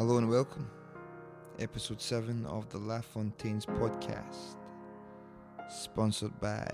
[0.00, 0.66] Hello and welcome.
[1.58, 4.56] Episode 7 of the La Fontaine's podcast.
[5.68, 6.66] Sponsored by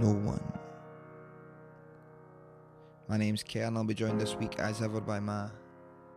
[0.00, 0.58] no one.
[3.06, 3.76] My name's Ken.
[3.76, 5.50] I'll be joined this week as ever by my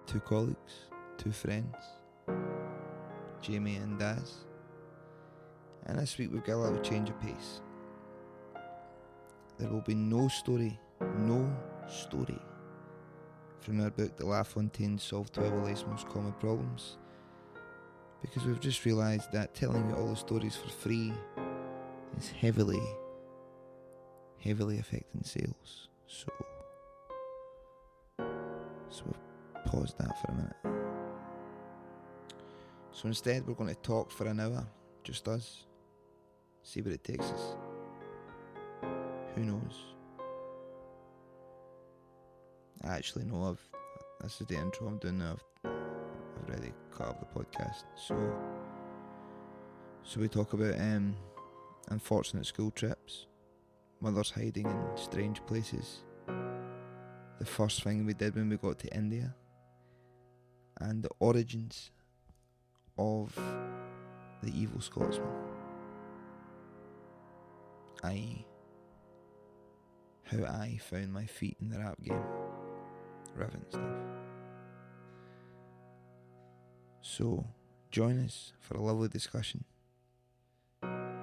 [0.08, 0.86] two colleagues,
[1.18, 1.76] two friends,
[3.42, 4.46] Jamie and Daz.
[5.86, 7.60] And this week we've got a little change of pace.
[9.60, 10.80] There will be no story,
[11.18, 11.54] no
[11.90, 12.40] story
[13.62, 16.98] from our book The La Fontaine Solved 12 of Life's Most Common Problems
[18.22, 21.14] because we've just realised that telling you all the stories for free
[22.18, 22.82] is heavily,
[24.40, 25.90] heavily affecting sales.
[26.08, 26.28] So,
[28.90, 30.56] so we've paused that for a minute.
[32.92, 34.66] So instead, we're going to talk for an hour,
[35.04, 35.66] just us,
[36.64, 37.56] see where it takes us.
[39.36, 39.94] Who knows?
[42.84, 43.70] Actually know I've
[44.22, 45.22] this is the intro I'm doing.
[45.22, 47.84] I've, I've already cut up the podcast.
[47.96, 48.16] So
[50.04, 51.16] so we talk about um,
[51.90, 53.28] unfortunate school trips,
[54.00, 56.02] mothers hiding in strange places,
[57.40, 59.34] the first thing we did when we got to India,
[60.80, 61.92] and the origins
[62.98, 63.36] of
[64.44, 65.28] the evil Scotsman.
[68.04, 68.44] I
[70.24, 72.24] how I found my feet in the rap game.
[73.36, 73.82] Reverend stuff.
[77.02, 77.46] So,
[77.92, 79.64] join us for a lovely discussion.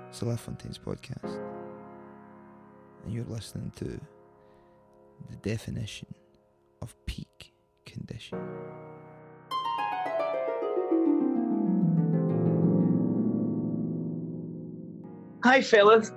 [0.08, 1.40] It's the La Fontaine's podcast.
[3.04, 4.00] And you're listening to
[5.30, 6.08] the definition
[6.82, 7.52] of peak
[7.86, 8.38] condition.
[15.44, 16.12] Hi, fellas.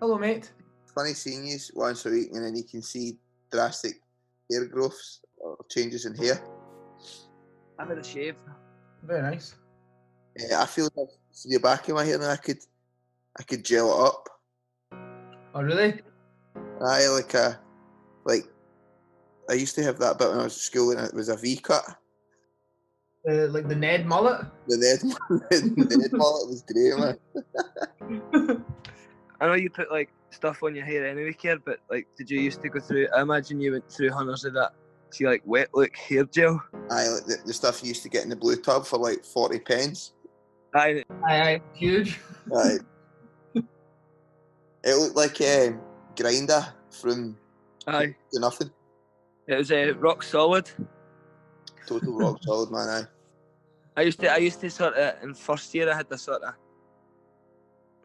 [0.00, 0.52] Hello, mate.
[0.94, 3.18] funny seeing you once a week and then you can see
[3.50, 3.94] drastic
[4.50, 6.42] hair growths or changes in hair.
[7.78, 8.36] I've had a shave.
[9.02, 9.54] Very nice.
[10.36, 12.58] Yeah, I feel like see the back of my hair now I could
[13.38, 14.28] I could gel it up.
[15.54, 16.00] Oh, really?
[16.80, 17.60] I like a
[18.24, 18.44] like
[19.48, 21.36] I used to have that bit when I was at school and it was a
[21.36, 21.84] V cut.
[23.28, 24.44] Uh, like the Ned mullet?
[24.66, 28.64] The Ned, the Ned mullet was great, man.
[29.40, 32.40] I know you put like stuff on your hair anyway, Kerr, but like, did you
[32.40, 33.08] used to go through?
[33.14, 34.72] I imagine you went through hundreds of that.
[35.10, 36.62] See, like wet look hair gel.
[36.90, 39.24] I like the, the stuff you used to get in the blue tub for like
[39.24, 40.12] forty pence.
[40.74, 42.18] Aye, Aye, aye, huge.
[42.46, 42.80] Right.
[43.54, 45.78] it looked like a
[46.16, 47.36] grinder from
[47.86, 48.16] aye.
[48.32, 48.70] to nothing.
[49.46, 50.68] It was uh, rock solid.
[51.86, 52.88] Total rock solid, man.
[52.88, 53.06] Aye.
[53.96, 55.90] I used to, I used to sort of in first year.
[55.90, 56.54] I had this sort of.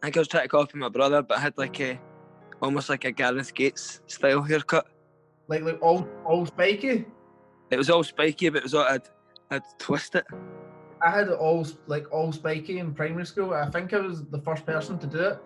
[0.02, 2.00] I think I was trying to copy my brother, but I had like a,
[2.62, 4.88] almost like a Gareth Gates style haircut.
[5.48, 7.06] Like like all all spiky.
[7.72, 9.08] It was all spiky, but it was all I'd,
[9.52, 10.26] I'd twist it.
[11.02, 13.54] I had it all like all spiky in primary school.
[13.54, 15.40] I think I was the first person to do it.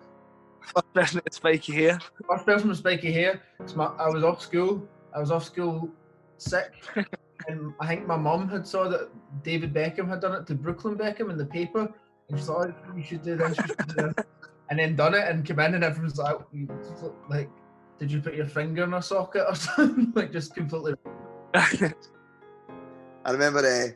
[0.60, 2.00] First person with spiky hair.
[2.28, 3.42] First person with spiky hair.
[3.76, 4.88] my, I was off school.
[5.14, 5.90] I was off school
[6.38, 6.72] sick,
[7.48, 9.10] and I think my mum had saw that
[9.42, 11.92] David Beckham had done it to Brooklyn Beckham in the paper,
[12.28, 14.24] and she thought "Oh, you should do this, you should do this,
[14.70, 17.50] and then done it and came in and everyone's like, "You just look like
[17.98, 20.12] did you put your finger in a socket or something?
[20.14, 20.94] like just completely.
[21.54, 23.88] I remember uh,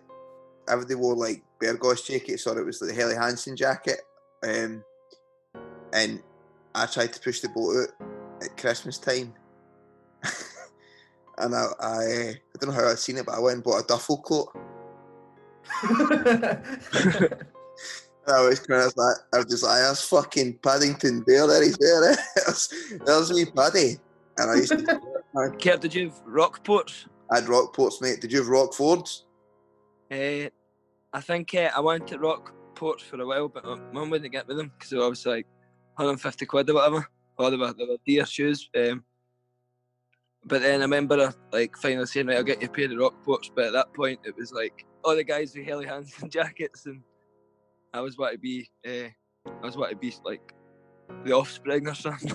[0.72, 4.00] everybody wore like Berghaus jackets or it was the Helly Hansen jacket.
[4.42, 4.84] Um,
[5.92, 6.22] and
[6.74, 7.88] I tried to push the boat out
[8.42, 9.34] at Christmas time.
[11.38, 13.84] and I, I, I don't know how I'd seen it, but I went and bought
[13.84, 14.56] a duffel coat.
[18.30, 21.78] I was kind of like, I was just like, that's fucking Paddington Bear, there he's
[21.78, 22.12] there.
[22.12, 22.16] Eh?
[22.36, 22.68] There's,
[23.04, 23.96] there's me Paddy.
[24.36, 24.76] And I used to,
[25.34, 27.06] Kev, did you have Rockports?
[27.30, 28.20] I had Rockports, mate.
[28.20, 29.22] Did you have Rockfords?
[30.10, 30.48] Uh,
[31.12, 34.48] I think uh, I went to Rockports for a while, but my mum wouldn't get
[34.48, 35.46] me them because they were obviously like
[35.96, 37.08] 150 quid or whatever.
[37.36, 38.68] Or they were, they were dear shoes.
[38.76, 39.04] Um,
[40.44, 42.92] but then I remember her, like finally saying, right, I'll get you a pair of
[42.92, 43.50] Rockports.
[43.54, 47.02] But at that point, it was like all the guys with Helly Hansen jackets, and
[47.92, 49.08] I was about to be, uh,
[49.46, 50.54] I was about to be like
[51.24, 52.32] the offspring or something.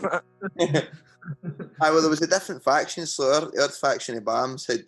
[1.81, 3.05] Aye, well, there was a different faction.
[3.05, 4.85] So our, our faction of BAMs had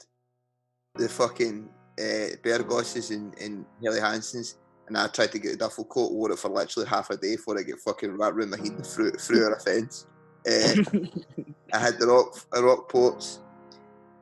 [0.95, 1.69] the fucking
[1.99, 4.55] uh, Berghauses and, and Helly Hansens,
[4.87, 7.35] and I tried to get a duffel coat, wore it for literally half a day
[7.35, 10.07] before I get fucking wrapped around my head through, through our fence.
[10.47, 10.75] Uh,
[11.73, 13.39] I had the rock, rock ports,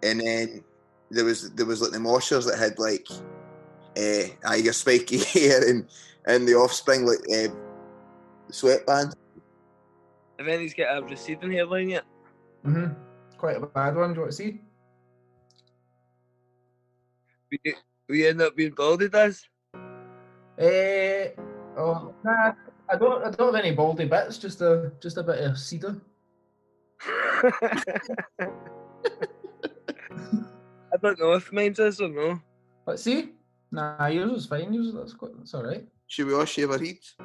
[0.01, 0.63] and then
[1.11, 3.07] there was there was like the moshers that had like,
[3.97, 5.87] uh, aye, your spiky hair and
[6.25, 7.53] and the offspring like uh,
[8.51, 9.13] sweatband.
[10.39, 12.03] and then he's got a receding hairline yet.
[12.63, 12.87] hmm
[13.37, 14.13] Quite a bad one.
[14.13, 14.61] Do you want to see?
[17.51, 17.59] We,
[18.07, 19.45] we end up being baldy, does.
[20.57, 21.29] Eh,
[21.77, 22.53] oh, nah,
[22.89, 23.23] I don't.
[23.23, 24.37] I don't have any baldy bits.
[24.37, 25.99] Just a just a bit of cedar.
[30.93, 32.39] I don't know if mine's is or no.
[32.85, 33.31] Let's see.
[33.73, 34.71] Nah, yours is fine.
[34.71, 35.35] Yours that's quite.
[35.35, 35.83] That's all right.
[36.05, 37.15] Should we all shave our heads?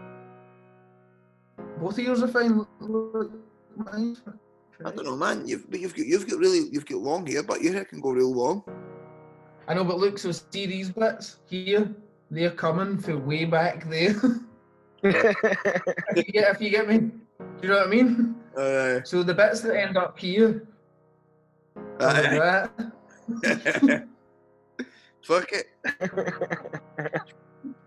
[1.78, 2.56] Both of yours are fine.
[2.56, 3.32] Look, look,
[3.76, 4.38] mine's fine.
[4.82, 5.46] I don't know, man.
[5.46, 8.00] You've but you've got you've got really you've got long hair, but your hair can
[8.00, 8.64] go real long.
[9.68, 10.16] I know, but look.
[10.16, 11.94] So see these bits here.
[12.30, 14.16] They're coming from way back there.
[15.02, 17.12] if, you get, if you get me, do
[17.62, 18.36] you know what I mean?
[18.56, 20.66] Uh, So the bits that end up here.
[22.00, 22.70] like
[23.42, 24.08] that.
[25.28, 25.66] fuck it.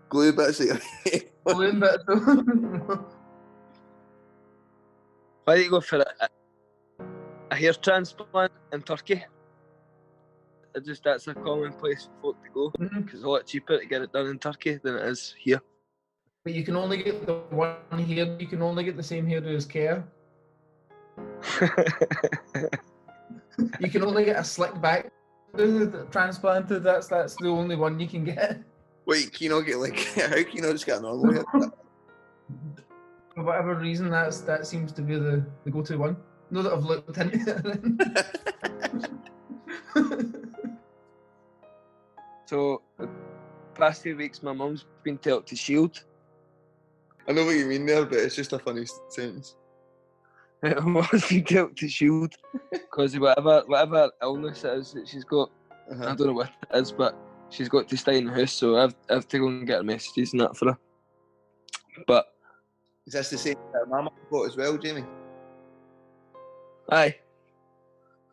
[0.08, 1.20] Glue bits of your hair.
[1.44, 2.04] Balloon bits.
[2.06, 3.04] though.
[5.44, 6.28] Why do you go for eh, a,
[7.50, 9.24] a hair transplant in Turkey?
[10.74, 13.00] I just that's a common place for folk to go mm-hmm.
[13.00, 15.60] because it's a lot cheaper to get it done in Turkey than it is here.
[16.44, 18.36] But you can only get the one here.
[18.38, 20.04] You can only get the same hairdo as Kerr.
[23.80, 25.12] You can only get a slick back
[26.10, 26.82] transplanted.
[26.82, 28.62] That's that's the only one you can get.
[29.06, 31.44] Wait, can you not get like how can you not just get a normal hair?
[33.34, 36.16] For whatever reason, that's that seems to be the, the go-to one.
[36.50, 37.80] No, that I've looked into
[38.84, 39.10] it.
[42.46, 43.08] so the
[43.74, 46.04] past few weeks, my mum's been told to shield.
[47.26, 49.56] I know what you mean there, but it's just a funny s- sentence.
[50.62, 52.34] Mum's been told to shield
[52.72, 55.50] because whatever whatever illness it is that she's got,
[55.90, 56.14] I Uh-huh.
[56.14, 57.16] don't know what it is, but
[57.50, 58.52] she's got to stay in the house.
[58.52, 60.78] So I've I've to go and get her messages and that for her.
[62.06, 62.26] But
[63.06, 65.04] Is this the same that my Mama got as well, Jamie?
[66.90, 67.16] aye,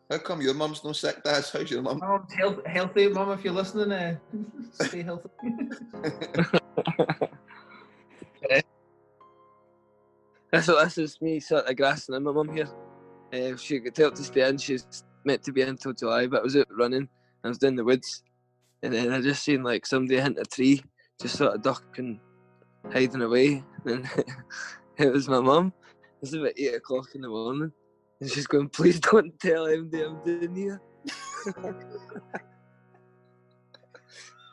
[0.08, 1.44] How come your mum's no sick, Dad?
[1.52, 1.98] How's your mum?
[1.98, 3.30] Mom's health, healthy, Mum.
[3.32, 4.16] If you're listening, uh,
[4.72, 5.28] stay healthy.
[10.50, 12.68] What this is me sort of grassing in my mum here.
[13.32, 14.58] Uh, she got told to stay in.
[14.58, 14.84] She's
[15.24, 17.08] meant to be in until July, but I was out running.
[17.44, 18.24] I was down the woods,
[18.82, 20.82] and then I just seen like somebody hit a tree,
[21.20, 22.20] just sort of ducking,
[22.92, 23.64] hiding away.
[24.98, 25.72] And it was my mum.
[25.88, 27.72] It was about eight o'clock in the morning,
[28.20, 30.82] and she's going, "Please don't tell MD I'm down here."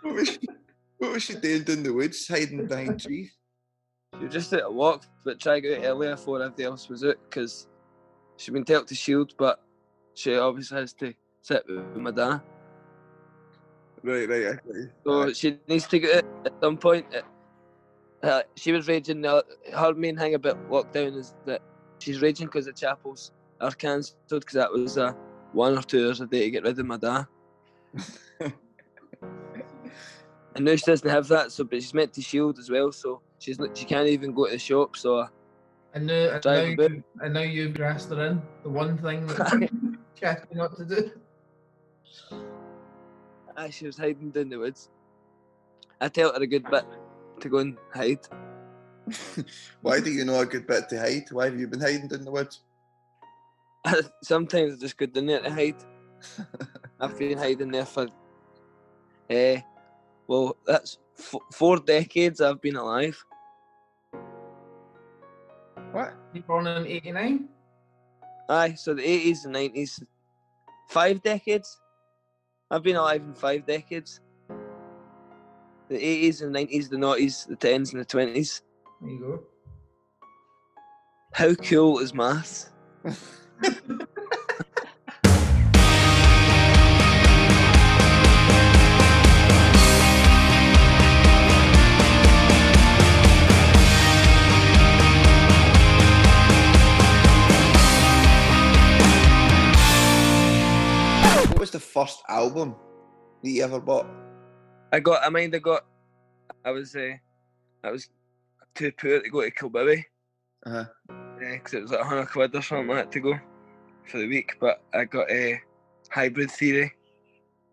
[0.04, 0.40] What was, she,
[1.00, 3.36] what was she doing in the woods, hiding behind trees?
[4.18, 6.90] She was just at a walk, but tried to go out earlier before everybody else
[6.90, 7.68] was out because
[8.38, 9.64] she'd been told to shield, but
[10.16, 12.42] she obviously has to sit with my dad.
[14.04, 14.90] Right, right, okay.
[15.06, 17.06] So she needs to get out at some point.
[17.14, 19.24] Uh, uh, she was raging.
[19.26, 19.42] Uh,
[19.76, 21.62] her main thing about lockdown is that
[22.00, 23.32] she's raging because the chapels
[23.62, 25.14] are cancelled because that was uh,
[25.54, 27.26] one or two hours a day to get rid of my dad.
[28.42, 28.54] and
[30.66, 33.60] now she doesn't have that, so but she's meant to shield as well, so she's
[33.60, 34.96] not, she can't even go to the shop.
[34.96, 35.28] So uh,
[35.94, 36.92] And now, and now, Drive a bit.
[36.92, 38.42] you, and now you've grassed her in.
[38.64, 39.70] The one thing that
[40.16, 41.12] she asked me not to do.
[43.56, 44.90] aye, she was hiding down the woods.
[46.00, 46.86] I tell her a good bit
[47.40, 48.20] to go and hide.
[49.82, 51.26] Why do you know a good bit to hide?
[51.32, 52.62] Why have you been hiding in the woods?
[54.24, 55.76] Sometimes I just go down there to hide.
[57.00, 58.08] I've been hiding there for,
[59.30, 59.62] eh,
[60.28, 63.18] well, that's f- four decades I've been alive.
[65.92, 66.14] What?
[66.34, 67.50] You born in '89?
[68.50, 70.04] Aye, so the 80s and 90s,
[70.90, 71.82] five decades.
[72.72, 74.22] I've been alive in five decades.
[75.90, 78.62] The 80s and 90s, the noughties, the 10s and the 20s.
[79.02, 79.44] There you go.
[81.34, 82.72] How cool is maths?
[102.08, 102.74] first album
[103.44, 104.08] that you ever bought?
[104.94, 105.86] I got, I mind I got,
[106.64, 107.16] I was, uh,
[107.84, 108.10] I was
[108.76, 110.04] too poor to go to Kilbibby.
[110.66, 110.86] Uh-huh.
[111.40, 113.40] because it was like 100 quid or something like that to go
[114.06, 114.56] for the week.
[114.62, 115.60] But I got a
[116.10, 116.94] hybrid theory,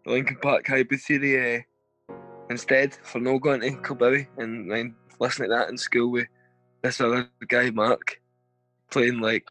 [0.05, 1.59] the Linkin Park hybrid theory,
[2.09, 2.15] uh,
[2.51, 6.27] instead for no going to Kilbibby and then listening to that in school with
[6.83, 8.21] this other guy, Mark,
[8.91, 9.47] playing like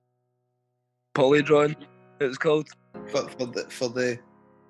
[1.15, 1.73] Polydron,
[2.19, 2.67] it was called.
[3.07, 4.19] For, for the for the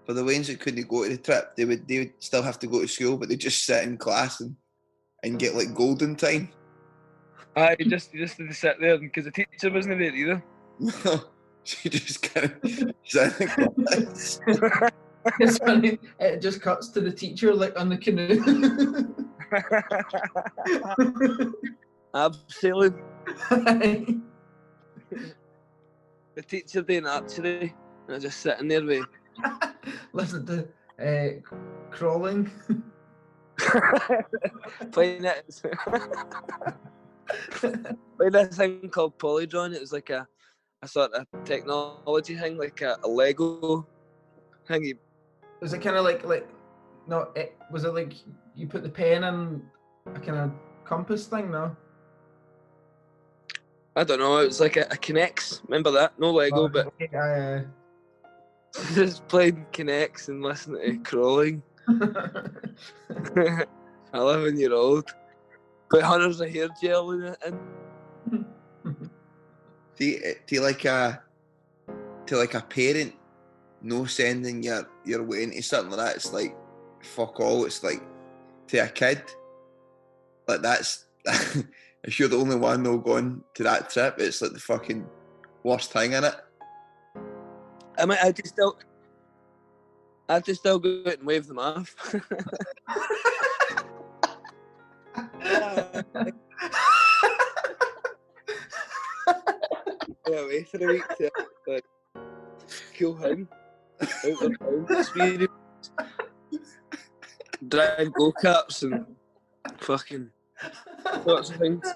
[0.05, 2.57] for the ones that couldn't go to the trip, they would they would still have
[2.60, 4.55] to go to school, but they just sit in class and
[5.24, 6.50] and get like golden time.
[7.55, 10.43] I just just to sit there because the teacher wasn't there either.
[11.63, 14.39] she just kind of sat in class.
[15.39, 16.00] It's funny.
[16.19, 18.43] It just cuts to the teacher like on the canoe.
[22.13, 23.01] Absolutely.
[26.36, 27.72] the teacher doing archery, and
[28.10, 29.05] I was just sitting there with
[30.13, 30.67] Listen to
[30.99, 31.39] uh,
[31.91, 32.49] crawling.
[34.91, 35.61] playing it.
[38.17, 39.73] playing this thing called Polydron.
[39.73, 40.27] It was like a,
[40.81, 43.87] a sort of technology thing, like a, a Lego
[44.67, 44.83] thing.
[44.85, 44.97] You,
[45.61, 46.47] Was it kind of like like
[47.07, 47.29] no?
[47.35, 48.13] It, was it like
[48.55, 49.61] you put the pen in
[50.13, 50.51] a kind of
[50.85, 51.51] compass thing?
[51.51, 51.75] No.
[53.95, 54.37] I don't know.
[54.39, 55.61] It was like a, a K'Nex.
[55.67, 56.17] Remember that?
[56.19, 57.65] No Lego, Oh, but okay, aye, aye.
[58.94, 61.62] just playing K'Nex and listening to crawling.
[64.13, 65.13] 11 year old.
[65.89, 67.38] But hundreds of hair gel in it.
[67.46, 67.60] And
[69.96, 71.22] Do you, do you like a
[72.25, 73.13] to like a parent
[73.82, 76.15] no sending your your way into something like that?
[76.15, 76.56] It's like
[77.01, 77.65] fuck all.
[77.65, 78.01] It's like
[78.68, 79.22] to a kid,
[80.48, 81.06] like that's
[82.03, 85.06] if you're the only one no going to that trip, it's like the fucking
[85.63, 86.36] worst thing in it.
[87.97, 88.77] I might, I just still,
[90.27, 91.95] I just still go out and wave them off.
[100.27, 101.31] yeah, away for a week to
[101.67, 101.85] like,
[102.97, 103.47] cool him.
[104.01, 105.51] Out of town experience.
[107.67, 109.05] Drive go karts and
[109.77, 110.29] fucking
[111.25, 111.93] lots of things.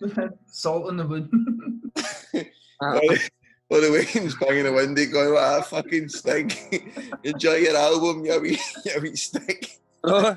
[0.46, 1.92] Salt in the wound.
[3.68, 6.88] Or the wind's banging the window going, what a fucking stink.
[7.24, 9.80] Enjoy your album, you wee, you wee stick.
[10.04, 10.36] oh,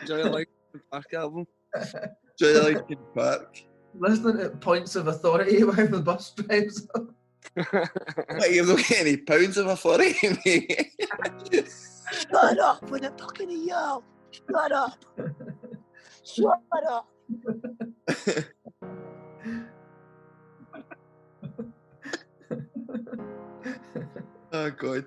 [0.00, 0.48] enjoy a like
[0.92, 1.46] Park album.
[1.74, 3.64] Enjoy your Linkin Park.
[3.98, 7.08] Listening at points of authority while the bus drives up.
[7.56, 10.92] Like, you're not getting any pounds of authority, mate.
[12.12, 14.02] Shut up when I'm talking to you.
[14.30, 15.04] Shut up.
[16.24, 17.08] Shut up.
[24.50, 25.04] Oh god.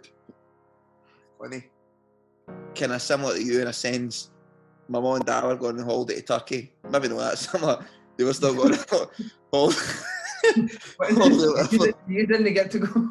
[1.40, 1.64] Funny.
[2.76, 4.30] Kind of similar to you in a sense.
[4.88, 6.74] My mum and dad were going on holiday to Turkey.
[6.92, 7.84] Maybe not that similar.
[8.18, 9.08] They were still going on
[9.52, 9.78] holiday.
[11.72, 13.10] you, didn't, you didn't get to go.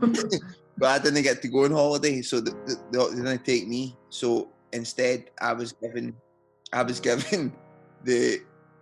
[0.79, 3.97] but I didn't get to go on holiday, so they, they, they didn't take me.
[4.09, 6.15] So instead, I was given,
[6.73, 7.53] I was given
[8.05, 8.41] the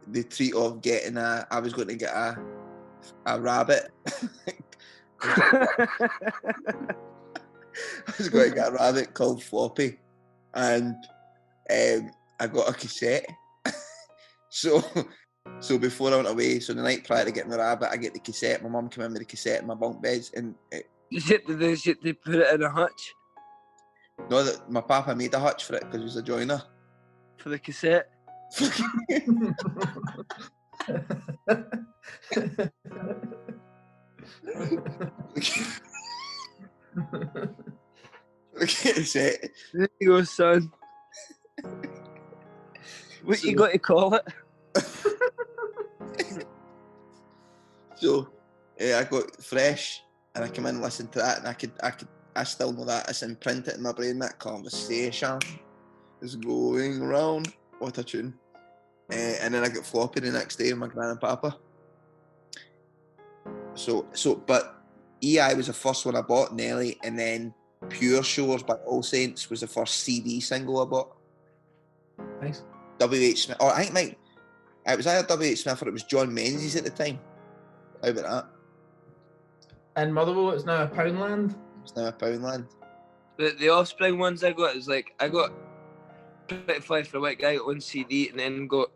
[0.09, 1.47] the treat of getting a.
[1.51, 2.37] I was going to get a
[3.25, 3.91] a rabbit.
[5.23, 5.87] I
[8.19, 9.99] was going to get a rabbit called Floppy,
[10.55, 10.95] and
[11.71, 12.11] um,
[12.41, 13.29] I got a cassette.
[14.51, 14.83] so,
[15.61, 18.15] so before I went away, so the night prior to getting the rabbit, I get
[18.15, 18.63] the cassette.
[18.63, 21.59] My mum came in with the cassette in my bunk beds, and it, shit, did
[21.59, 23.15] they, shit, they put it in a hutch
[24.31, 26.63] no, that my papa made a hutch for it because he was a joiner.
[27.39, 28.11] for the cassette?
[38.61, 39.51] cassette.
[39.73, 40.71] There you go, son.
[43.25, 44.25] What you got to call it?
[47.97, 48.29] So,
[48.79, 50.03] Yeah, I got fresh,
[50.35, 52.73] and I came in and listened to that, and I could, I could, I still
[52.73, 53.09] know that.
[53.09, 54.19] It's imprinted in my brain.
[54.21, 55.39] That conversation
[56.23, 57.53] is going round.
[57.81, 58.35] What a tune!
[59.11, 61.59] Uh, and then I got floppy the next day with my gran and papa.
[63.79, 64.83] So, so, but
[65.23, 67.55] EI was the first one I bought, Nelly, and then
[67.89, 71.17] Pure Shores by All Saints was the first CD single I bought.
[72.43, 72.65] Nice.
[73.01, 73.57] WH Smith.
[73.61, 74.19] Oh, I think Mike.
[74.87, 77.21] It was either WH Smith or it was John Menzies at the time.
[78.03, 78.47] How about that?
[79.97, 81.55] And Motherwell, it's now a Poundland.
[81.83, 82.67] It's now a Poundland.
[83.37, 85.53] The the offspring ones I got is like I got
[86.49, 88.91] Pretty Fly for a White Guy on CD and then got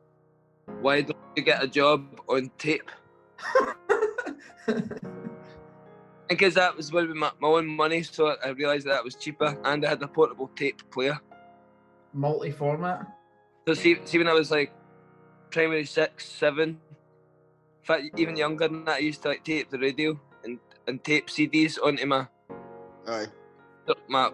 [0.81, 2.91] Why Don't You Get a Job on tape?
[6.29, 9.55] Because that was with my, my own money, so I realised that, that was cheaper,
[9.65, 11.21] and I had a portable tape player.
[12.15, 13.07] Multi-format.
[13.69, 14.73] So see, see when I was like
[15.51, 16.81] primary six, seven,
[17.83, 21.05] in fact even younger than that, I used to like tape the radio and, and
[21.05, 22.27] tape CDs onto my
[23.07, 23.27] Aye.
[24.09, 24.31] my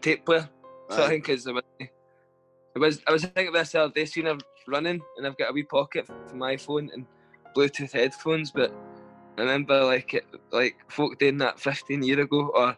[0.00, 0.48] tape player.
[0.90, 3.92] So I think it's it was, it was I was thinking about this the other
[3.92, 7.06] day, seeing her running, and I've got a wee pocket for my phone and
[7.56, 8.74] Bluetooth headphones, but
[9.38, 12.76] I remember like it, like folk doing that 15 year ago or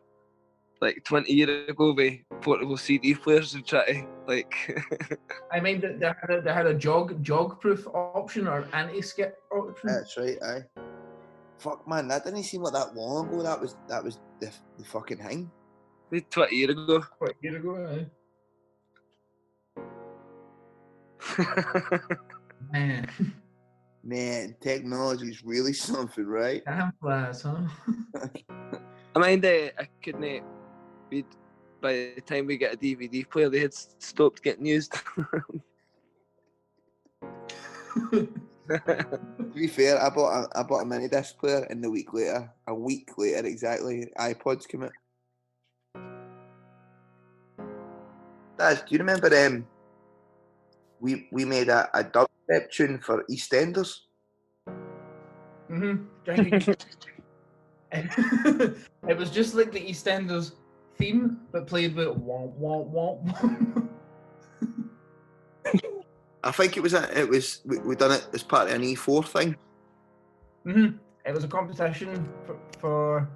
[0.80, 4.54] like 20 year ago with portable CD players and try to like
[5.52, 9.88] I mean, they they had a, they had a jog jog-proof option or anti-skip option.
[9.88, 10.64] That's right, aye.
[11.58, 13.42] Fuck man, that didn't seem like that long ago.
[13.42, 15.50] That was that was the, the fucking thing.
[16.30, 17.00] 20 year ago.
[17.18, 18.06] Quite a year ago, aye.
[22.72, 23.08] Man,
[24.02, 26.64] Man, technology's really something, right?
[26.64, 27.62] damn flash, huh?
[29.16, 30.42] I mind uh, I couldn't
[31.10, 31.26] read
[31.80, 34.94] by the time we get a DVD player they had stopped getting used.
[38.68, 42.12] To be fair, I bought a I bought a mini disc player, and the week
[42.12, 44.92] later, a week later exactly, iPods came out.
[48.58, 49.66] Daz, do you remember um
[51.00, 53.94] we we made a, a dubstep tune for EastEnders?
[55.70, 56.72] Mm-hmm.
[59.08, 60.52] It was just like the EastEnders
[60.96, 63.88] theme, but played with womp womp womp.
[66.44, 68.82] I think it was a, it was we, we done it as part of an
[68.82, 69.56] E4 thing.
[70.66, 70.96] mm-hmm.
[71.24, 73.28] It was a competition for, for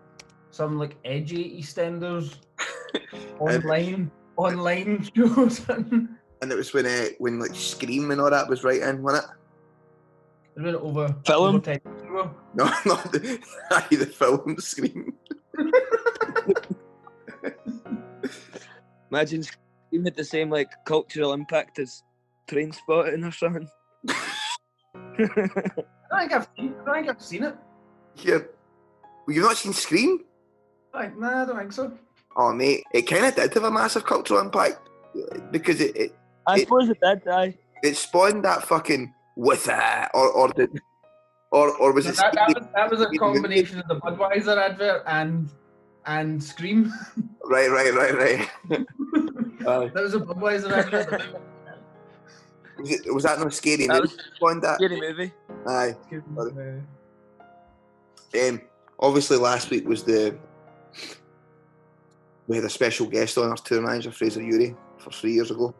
[0.50, 2.36] some like edgy EastEnders
[3.38, 5.66] online online shows.
[6.42, 9.02] It And it was when uh, when like Scream and all that was right in,
[9.02, 9.30] wasn't it?
[10.62, 11.56] went over Film?
[11.56, 12.34] over 10 years ago.
[12.54, 13.38] No, not the,
[13.70, 15.14] aye, the film Scream.
[19.10, 22.02] Imagine Scream had the same like cultural impact as
[22.48, 23.68] Trainspotting or something.
[24.10, 24.14] I
[26.20, 27.54] think I've seen, I think I've seen it.
[28.16, 28.38] Yeah.
[29.26, 30.24] Well, you've not seen Scream?
[30.92, 31.92] Like, nah, I don't think so.
[32.36, 34.88] Oh, mate, it kind of did have a massive cultural impact
[35.50, 36.14] because it it,
[36.46, 37.56] I It- suppose it did, aye.
[37.82, 40.70] it spawned that fucking with it, or or did,
[41.50, 42.16] or or was it?
[42.16, 45.48] That, that, was, that was a combination of the Budweiser advert and
[46.06, 46.92] and Scream.
[47.44, 48.48] Right, right, right, right.
[49.92, 51.36] That was a Budweiser advert.
[52.78, 53.86] Was, it, was that no scary?
[53.86, 54.76] That movie was spawned that.
[54.76, 55.32] scary movie.
[55.66, 55.94] Aye.
[56.38, 56.48] Uh,
[58.48, 58.60] Um,
[58.98, 60.36] obviously, last week was the
[62.46, 65.74] we had a special guest on our tour manager Fraser Yuri for three years ago,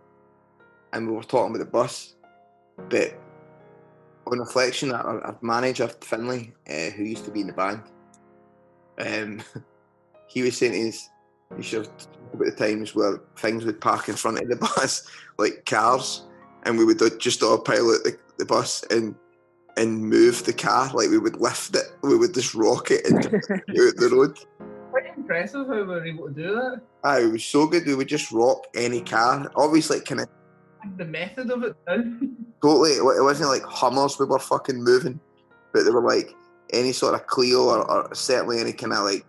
[0.92, 2.14] and we were talking about the bus.
[2.88, 3.18] But
[4.26, 7.83] on reflection, our, our manager Finley, uh, who used to be in the band,
[8.98, 9.42] um,
[10.28, 11.09] he was saying to us,
[11.57, 14.57] he should have talked about the times where things would park in front of the
[14.76, 16.26] bus like cars,
[16.64, 19.14] and we would do- just autopilot the, the bus and
[19.78, 23.35] and move the car like we would lift it, we would just rock it into
[23.37, 24.38] out the road.
[24.90, 26.83] quite impressive how we were able to do that.
[27.05, 27.87] Aye, it was so good.
[27.87, 29.50] We would just rock any car.
[29.57, 30.28] Obviously, kind of
[30.97, 32.37] The method of it down.
[32.62, 32.92] totally.
[32.92, 35.21] It wasn't like Hummers we were fucking moving,
[35.73, 36.35] but they were like
[36.73, 39.27] any sort of Clio or, or certainly any kind of like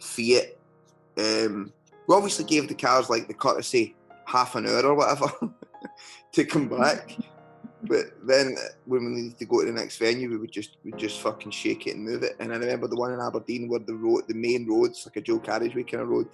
[0.00, 0.56] Fiat.
[1.18, 1.72] Um,
[2.06, 3.94] we obviously gave the cars like the courtesy
[4.26, 5.26] half an hour or whatever
[6.32, 7.16] to come back.
[7.82, 10.92] But then when we needed to go to the next venue, we would just we
[10.92, 12.36] just fucking shake it and move it.
[12.40, 15.20] And I remember the one in Aberdeen where the road, the main roads, like a
[15.20, 16.28] dual carriageway kind of road,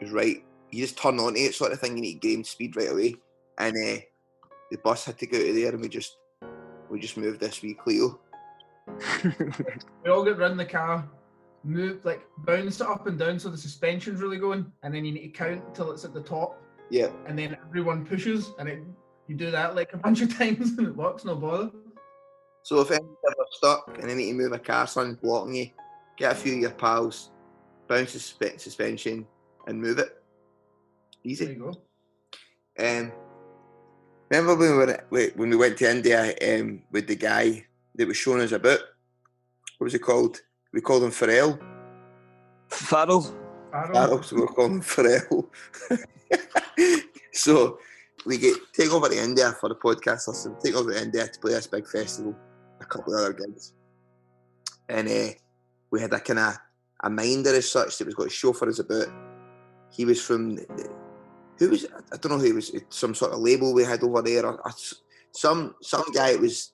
[0.00, 0.44] was right.
[0.70, 1.96] You just turn onto it, sort of thing.
[1.96, 3.16] You need game speed right away.
[3.58, 4.00] And uh,
[4.70, 6.16] the bus had to go out of there, and we just
[6.90, 8.20] we just moved this wee Clio.
[10.04, 11.08] We all get round the car,
[11.62, 15.12] move like bounce it up and down so the suspension's really going, and then you
[15.12, 18.82] need to count till it's at the top, Yeah, and then everyone pushes, and it,
[19.28, 21.70] you do that like a bunch of times, and it works, no bother.
[22.62, 25.70] So if anyone's ever stuck and they need to move a car, something's blocking you,
[26.16, 27.30] get a few of your pals,
[27.88, 28.18] bounce the
[28.58, 29.26] suspension,
[29.66, 30.22] and move it.
[31.22, 31.44] Easy.
[31.44, 32.86] There you go.
[32.86, 33.12] Um,
[34.34, 38.16] remember when we were when we went to India um, with the guy that was
[38.16, 38.80] showing us a about?
[39.78, 40.40] What was he called?
[40.72, 41.58] We called him Pharrell.
[42.68, 43.22] Farrell.
[43.70, 43.94] Farrell.
[43.94, 45.46] Farrell, so we're calling him Pharrell.
[47.32, 47.78] so
[48.26, 50.28] we get take over to India for the podcast.
[50.28, 52.34] Listen, take over to India to play this big festival,
[52.80, 53.72] a couple of other gigs,
[54.88, 55.28] and uh,
[55.90, 56.54] we had a kind of
[57.02, 59.08] a minder as such that was got to show for us about.
[59.90, 60.58] He was from
[61.58, 64.22] who was I don't know who he was some sort of label we had over
[64.22, 64.72] there or, or
[65.32, 66.72] some some guy was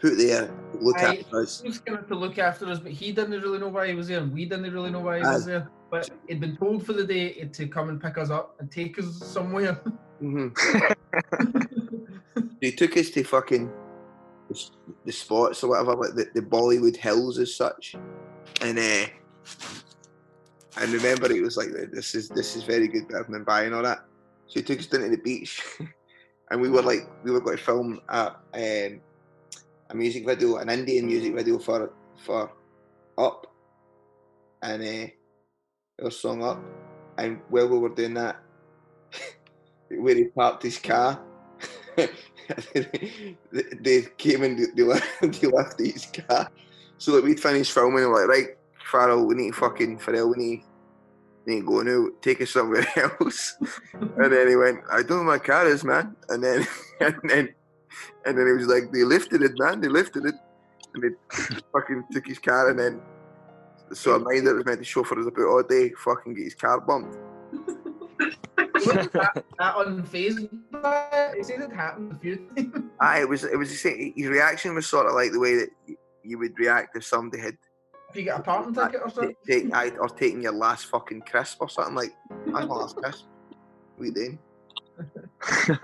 [0.00, 1.60] put there to look Aye, after us.
[1.60, 4.08] He was of to look after us, but he didn't really know why he was
[4.08, 5.50] there, and we didn't really know why he was Aye.
[5.50, 5.70] there.
[5.90, 8.98] But he'd been told for the day to come and pick us up and take
[8.98, 9.80] us somewhere.
[10.20, 10.48] hmm
[12.60, 13.70] he took us to fucking
[14.48, 14.70] the,
[15.04, 17.94] the spots or whatever, like the, the Bollywood Hills as such,
[18.60, 19.06] and uh,
[20.76, 23.82] and remember it was like this is this is very good, I've been buying all
[23.82, 24.04] that.
[24.46, 25.62] So he took us down to the beach,
[26.50, 29.00] and we were like we were going to film a um,
[29.90, 31.92] a music video, an Indian music video for
[32.24, 32.50] for
[33.18, 33.46] Up,
[34.62, 36.62] and uh, our song Up,
[37.18, 38.36] and while we were doing that,
[39.90, 41.20] where he parked his car.
[41.96, 42.96] they
[43.80, 46.50] they came and they, left, they left his car.
[46.98, 48.56] So that we'd finished filming and we're like, right,
[48.90, 50.64] Farrell, we need fucking Pharrell, we need,
[51.46, 53.56] we need to go take us somewhere else.
[53.92, 56.16] and then he went, I don't know my car is, man.
[56.28, 56.66] And then
[57.00, 57.54] and then
[58.26, 60.34] and then he was like, they lifted it, man, they lifted it.
[60.94, 63.00] And they fucking took his car and then
[63.92, 66.54] so a mind that was meant to chauffeur us about all day, fucking get his
[66.54, 67.16] car bumped.
[68.56, 71.46] that, that unfazed by it.
[71.46, 72.90] Said it happened a few times.
[73.00, 74.12] Aye, it was it was the same.
[74.16, 75.68] His reaction was sort of like the way that
[76.22, 77.56] you would react if somebody had
[78.14, 79.34] If you get a parking ticket or something.
[79.44, 82.14] take, aye, or taking your last fucking crisp or something like
[82.46, 83.24] that's my last crisp.
[83.98, 84.38] We doing?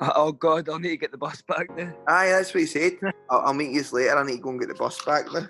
[0.00, 1.92] Oh God, I'll need to get the bus back now.
[2.06, 2.98] Aye, that's what he said.
[3.30, 4.16] I'll, I'll meet you later.
[4.16, 5.48] I need to go and get the bus back now.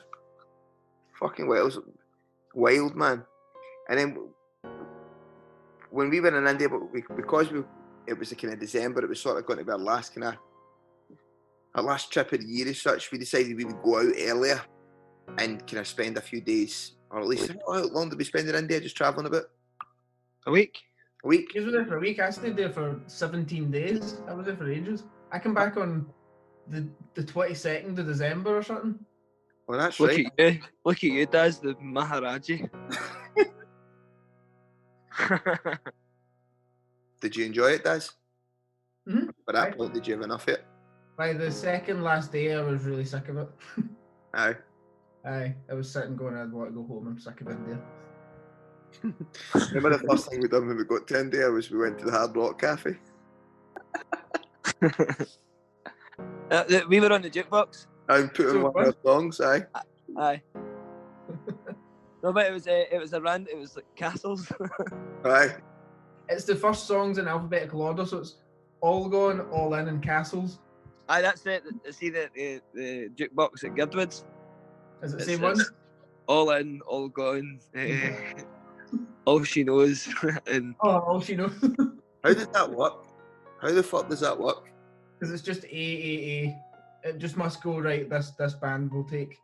[1.20, 1.84] Fucking wild,
[2.54, 3.24] wild man.
[3.90, 4.16] And then
[5.90, 7.62] when we were in India, but we, because we,
[8.06, 10.14] it was the kind of December, it was sort of going to be our last
[10.14, 10.36] kind of
[11.74, 13.12] our last trip of the year as such.
[13.12, 14.62] We decided we would go out earlier
[15.36, 18.48] and kind of spend a few days, or at least how long did we spend
[18.48, 18.80] in India?
[18.80, 19.44] Just traveling about
[20.46, 20.78] A week.
[21.24, 21.50] a week.
[21.52, 22.18] He was there for a week.
[22.20, 24.20] I stayed there for 17 days.
[24.28, 25.04] I was there for ages.
[25.30, 26.06] I come back on
[26.68, 28.98] the the 22nd of December or something.
[29.66, 30.26] Well, that's Look right.
[30.38, 30.60] at you.
[30.84, 32.70] Look at you, Daz, the Maharaji.
[37.20, 38.12] Did you enjoy it, Daz?
[39.08, 39.30] Mhm.
[39.46, 39.70] By that Aye.
[39.76, 40.64] point, did you have enough of it?
[41.16, 43.48] By the second last day, I was really sick of it.
[44.34, 44.56] Aye.
[45.24, 47.08] Aye, I was sitting going, I'd want to go home.
[47.08, 47.78] I'm sick of India.
[49.72, 52.06] Remember the first thing we done when we got to India was we went to
[52.06, 52.96] the Hard Rock Cafe.
[56.50, 57.86] Uh, we were on the jukebox.
[58.08, 59.40] I put in So one of our songs.
[59.40, 59.66] Aye.
[60.16, 60.42] Aye.
[62.22, 63.48] no, but it was uh, it was a rand.
[63.50, 64.50] It was like castles.
[65.24, 65.56] Aye.
[66.28, 68.36] It's the first songs in alphabetical order, so it's
[68.80, 70.58] all gone, all in, and castles.
[71.08, 71.64] Aye, that's it.
[71.90, 74.24] See the the, the jukebox at Girdwoods.
[75.02, 75.60] Is it the same one?
[76.26, 77.60] All in, all gone.
[77.74, 78.12] eh,
[79.24, 80.08] all she knows,
[80.46, 81.52] and Oh, all she knows.
[82.24, 83.06] How does that work?
[83.62, 84.64] How the fuck does that work?
[85.18, 85.72] Because it's just A A
[87.04, 87.08] A.
[87.08, 88.08] It just must go right.
[88.10, 89.38] This this band will take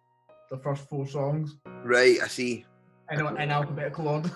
[0.50, 2.64] the first four songs Right, I see.
[3.10, 4.30] in, a- in alphabetical order.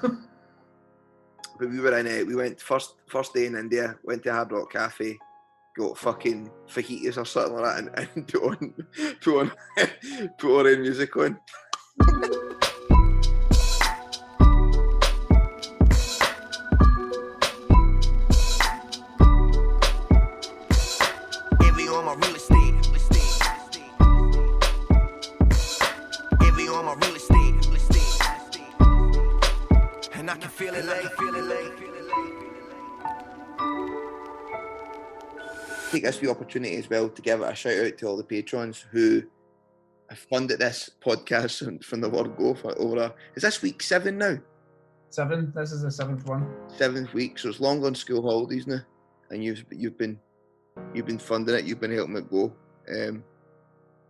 [1.59, 2.27] But we were in it.
[2.27, 3.99] We went first first day in India.
[4.05, 5.19] Went to Hard Rock Cafe.
[5.79, 8.75] Got fucking fajitas or something like that, and, and put on
[9.21, 9.53] put on
[10.39, 11.39] put on music on.
[21.63, 22.75] Every on my real estate.
[22.75, 23.21] It was stay
[26.41, 27.15] as be on my real
[35.91, 38.85] Take this wee opportunity as well to give a shout out to all the patrons
[38.91, 39.23] who
[40.11, 43.83] have funded this podcast from, from the word go for over a, is this week
[43.83, 44.37] seven now?
[45.09, 45.51] Seven.
[45.57, 46.47] This is the seventh one.
[46.69, 48.81] seventh week, so it's long on school holidays now,
[49.31, 50.19] and you've you've been
[50.93, 52.53] you've been funding it, you've been helping it go.
[52.95, 53.25] Um,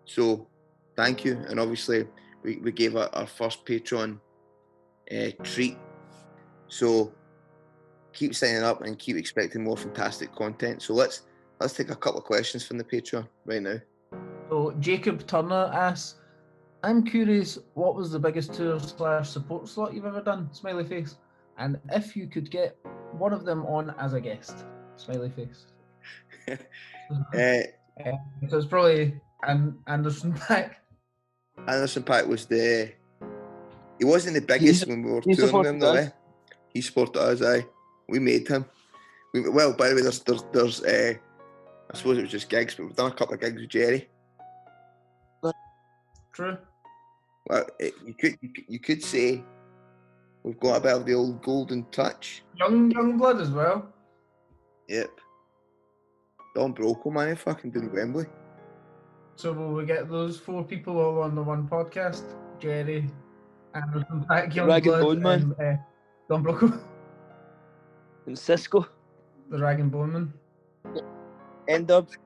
[0.04, 0.48] so
[0.96, 2.08] thank you, and obviously
[2.42, 4.20] we, we gave our, our first patron
[5.12, 5.78] uh, treat.
[6.66, 7.12] So
[8.12, 10.82] keep signing up and keep expecting more fantastic content.
[10.82, 11.22] So let's
[11.60, 13.78] let's take a couple of questions from the Patreon right now.
[14.48, 16.20] So Jacob Turner asks,
[16.82, 20.48] I'm curious, what was the biggest tour slash support slot you've ever done?
[20.52, 21.16] Smiley face.
[21.58, 22.76] And if you could get
[23.12, 24.64] one of them on as a guest,
[24.96, 25.66] smiley face.
[27.34, 27.62] Uh,
[28.06, 28.12] Uh,
[28.48, 30.74] so it's probably An- Anderson Paak.
[31.66, 32.92] Anderson Paak was the.
[33.98, 35.94] He wasn't the biggest when we were touring supported him, though.
[35.94, 36.08] Eh?
[36.72, 37.66] He supported us, aye.
[38.08, 38.64] We made him.
[39.34, 41.14] We, well, by the way, there's, there's, there's uh,
[41.90, 44.08] I suppose it was just gigs, but we've done a couple of gigs with Jerry.
[46.32, 46.56] True.
[47.48, 49.42] Well, it, you could you could, you could say
[50.44, 52.44] we've got a bit of the old golden touch.
[52.56, 53.88] Young young blood as well.
[54.88, 55.10] Yep.
[56.54, 58.26] Don Broco, man, he fucking did Wembley.
[59.36, 62.24] So will we get those four people all on the one podcast?
[62.60, 63.08] Jerry,
[63.74, 65.54] Anderson Paak, Young Rag and Blood, Bone Man.
[65.58, 65.82] and uh,
[66.28, 66.80] Don Broco,
[68.26, 68.86] And Cisco.
[69.50, 71.04] the Rag and Bone Man.
[71.68, 72.10] End up.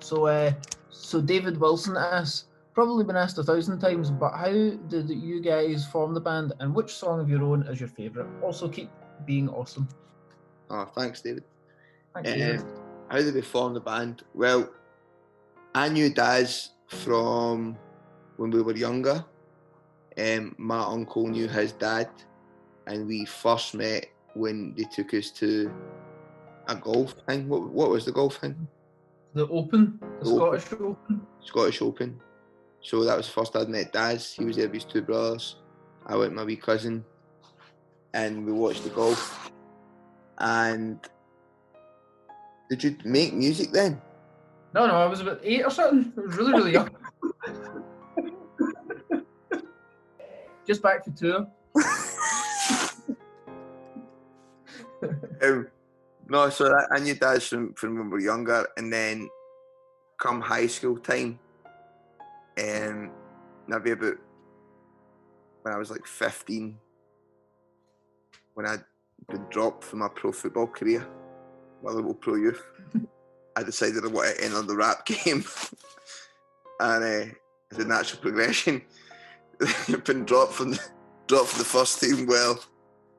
[0.00, 0.52] So, uh,
[0.90, 5.86] so David Wilson asks, probably been asked a thousand times, but how did you guys
[5.86, 8.28] form the band, and which song of your own is your favourite?
[8.42, 8.90] Also, keep
[9.24, 9.88] being awesome.
[10.68, 11.44] Oh, thanks, David.
[12.12, 12.64] Thanks, Uh, David.
[13.08, 14.24] how did we form the band?
[14.34, 14.68] Well,
[15.74, 17.78] I knew Daz from
[18.36, 19.24] when we were younger.
[20.18, 22.10] Um, my uncle knew his dad,
[22.86, 24.04] and we first met
[24.34, 25.72] when they took us to
[26.68, 27.48] a golf thing.
[27.48, 28.68] What, what was the golf thing?
[29.34, 31.26] The Open, the The Scottish Open.
[31.42, 32.20] Scottish Open.
[32.80, 34.32] So that was the first I'd met Daz.
[34.32, 35.56] He was there with his two brothers.
[36.06, 37.04] I went with my wee cousin,
[38.12, 39.50] and we watched the golf.
[40.38, 40.98] And
[42.68, 44.00] did you make music then?
[44.74, 46.12] No, no, I was about eight or something.
[46.16, 46.90] I was really, really young.
[50.66, 51.46] Just back for tour.
[55.42, 55.68] Um,
[56.28, 59.28] no, so I, I knew Daz from, from when we were younger, and then
[60.18, 61.38] come high school time,
[62.56, 63.12] and um,
[63.66, 64.16] maybe about
[65.62, 66.76] when I was like 15,
[68.54, 68.84] when I'd
[69.28, 71.06] been dropped from my pro football career,
[71.82, 72.62] my little pro youth,
[73.56, 75.44] I decided I wanted to enter the rap game.
[76.80, 77.34] and uh,
[77.72, 78.82] as a natural progression,
[80.04, 80.80] been dropped from the,
[81.26, 82.26] dropped from the first team.
[82.26, 82.60] Well,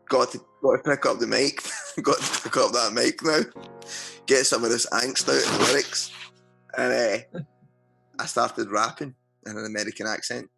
[0.09, 1.63] got to got to pick up the mic.
[2.01, 3.41] got to pick up that mic now.
[4.25, 6.11] Get some of this angst out of the lyrics,
[6.77, 6.93] and
[7.35, 7.39] uh,
[8.19, 9.13] I started rapping
[9.45, 10.49] in an American accent.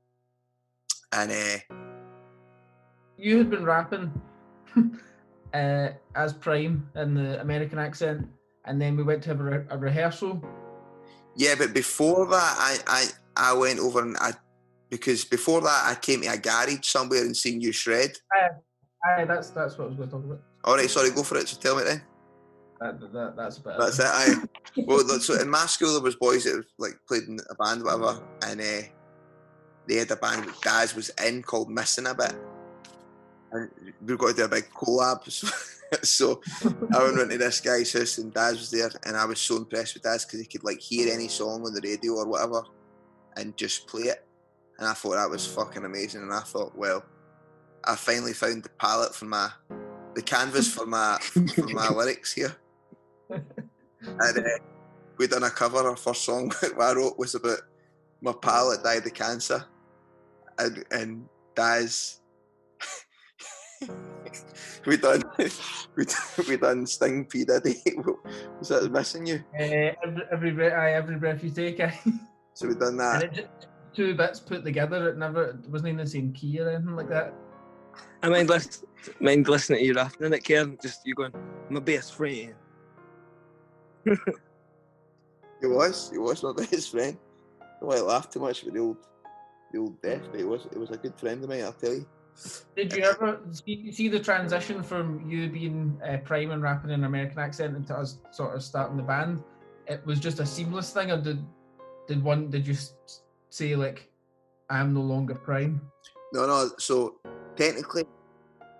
[1.11, 1.75] And uh,
[3.17, 4.11] You had been rapping
[5.53, 8.27] uh, as Prime in the American accent,
[8.65, 10.41] and then we went to have a, re- a rehearsal.
[11.35, 13.05] yeah, but before that, I I
[13.51, 14.33] I went over and I
[14.89, 18.11] because before that I came to a garage somewhere and seen you shred.
[19.05, 20.41] Aye, that's that's what I was going to talk about.
[20.63, 21.47] All right, sorry, go for it.
[21.47, 22.01] So tell me then.
[22.79, 24.05] That, that, that's about That's it.
[24.05, 24.35] I
[24.85, 27.83] well, look, so in my school there was boys that like played in a band,
[27.83, 28.87] whatever, and uh,
[29.87, 32.35] they had a band that Daz was in called Missing a Bit,
[33.51, 33.71] and
[34.05, 35.23] we going to do a big collab.
[36.03, 39.39] So, so I went into this guy's house and Daz was there, and I was
[39.39, 42.27] so impressed with Daz because he could like hear any song on the radio or
[42.27, 42.61] whatever,
[43.37, 44.27] and just play it,
[44.79, 46.23] and I thought that was fucking amazing.
[46.23, 47.05] And I thought, well,
[47.83, 49.49] I finally found the palette for my,
[50.15, 51.17] the canvas for my
[51.53, 52.55] for my lyrics here
[54.01, 54.41] and uh,
[55.17, 55.79] we done a cover.
[55.79, 57.59] Our first song I wrote was about
[58.21, 59.65] my pal that died of cancer,
[60.59, 62.21] and and Daz.
[64.85, 65.23] we done
[65.95, 67.81] we done, we done Sting P Diddy.
[68.59, 69.43] Was that missing you?
[69.59, 71.99] Uh, every every breath, aye, every breath you take, aye.
[72.53, 73.23] So we done and that.
[73.23, 75.09] it just, two bits put together.
[75.09, 77.33] It never, it wasn't in the same key or anything like that.
[78.23, 78.85] I mind, list,
[79.19, 80.77] mind listening to you rapping in it, Kieran.
[80.81, 81.33] Just you going,
[81.69, 82.53] my best friend.
[85.61, 86.09] He was.
[86.11, 87.17] He was not best friend.
[87.61, 88.97] I don't want to laugh too much with the old
[89.71, 90.65] the old death, but he was.
[90.71, 91.63] It was a good friend of mine.
[91.63, 92.07] I'll tell you.
[92.75, 96.99] Did you ever see, see the transition from you being uh, prime and rapping in
[96.99, 99.43] an American accent into us sort of starting the band?
[99.87, 101.43] It was just a seamless thing, or did
[102.07, 102.75] did one did you
[103.49, 104.11] say like,
[104.69, 105.81] I'm no longer prime?
[106.33, 106.69] No, no.
[106.77, 107.15] So
[107.57, 108.05] technically,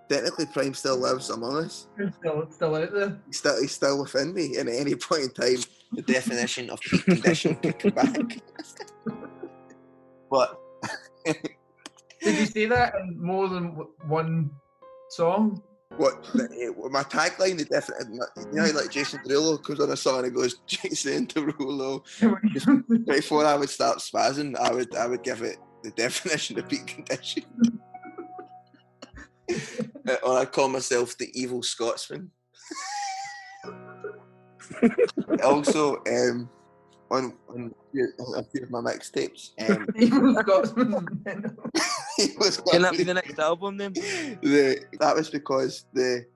[0.08, 1.88] technically, Prime still lives among us.
[1.98, 3.18] You're Still, still out there.
[3.26, 4.56] He's still, he's still within me.
[4.56, 5.62] And at any point in time,
[5.92, 8.40] the definition of peak condition could come back.
[10.30, 10.58] but
[11.24, 14.50] Did you say that in more than one
[15.10, 15.62] song?
[15.96, 19.90] what the- eh, what my tagline, the definite, you know, like Jason Derulo comes on
[19.90, 22.02] a song and he goes, Jason Derulo.
[23.06, 26.86] Before I would start spazzing, I would I would give it the definition of peak
[26.86, 27.44] condition.
[29.50, 32.30] Uh, or I call myself the evil Scotsman.
[35.44, 36.48] also, um,
[37.10, 37.74] on on
[38.36, 41.06] a few of my mixtapes, um, Evil Scotsman.
[42.70, 43.92] Can that be the next album then?
[43.92, 46.26] the that was because the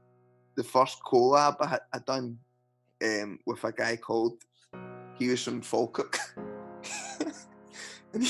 [0.56, 2.38] the first collab I had I done
[3.02, 4.42] um, with a guy called
[5.18, 6.18] he was from Falkirk.
[8.18, 8.26] he,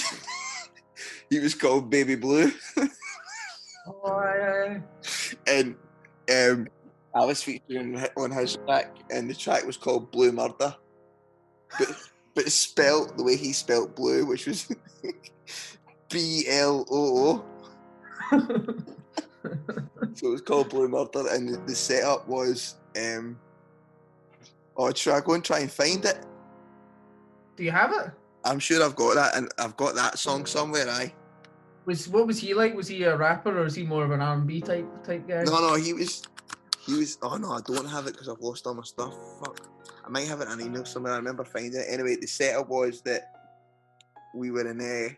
[1.31, 2.53] he was called Baby Blue.
[5.47, 5.77] And
[6.31, 6.69] um,
[7.15, 10.75] I was featuring on his track, and the track was called Blue Murder,
[11.79, 11.89] but
[12.35, 14.75] but spelt the way he spelt blue, which was
[16.11, 17.45] B L O
[18.33, 18.39] O.
[20.15, 23.39] So it was called Blue Murder, and the, the setup was, um,
[24.77, 26.25] oh, should I go and try and find it?
[27.57, 28.11] Do you have it?
[28.45, 30.89] I'm sure I've got that, and I've got that song somewhere.
[30.89, 31.13] I
[31.85, 32.75] Was what was he like?
[32.75, 35.27] Was he a rapper or is he more of an R and B type type
[35.27, 35.43] guy?
[35.43, 36.23] no, no, he was,
[36.87, 37.19] he was.
[37.23, 39.15] Oh no, I don't have it because I've lost all my stuff.
[39.41, 39.69] Fuck,
[40.05, 41.15] I might have it in an email somewhere.
[41.15, 41.87] I remember finding it.
[41.89, 43.33] Anyway, the setup was that
[44.35, 45.17] we were in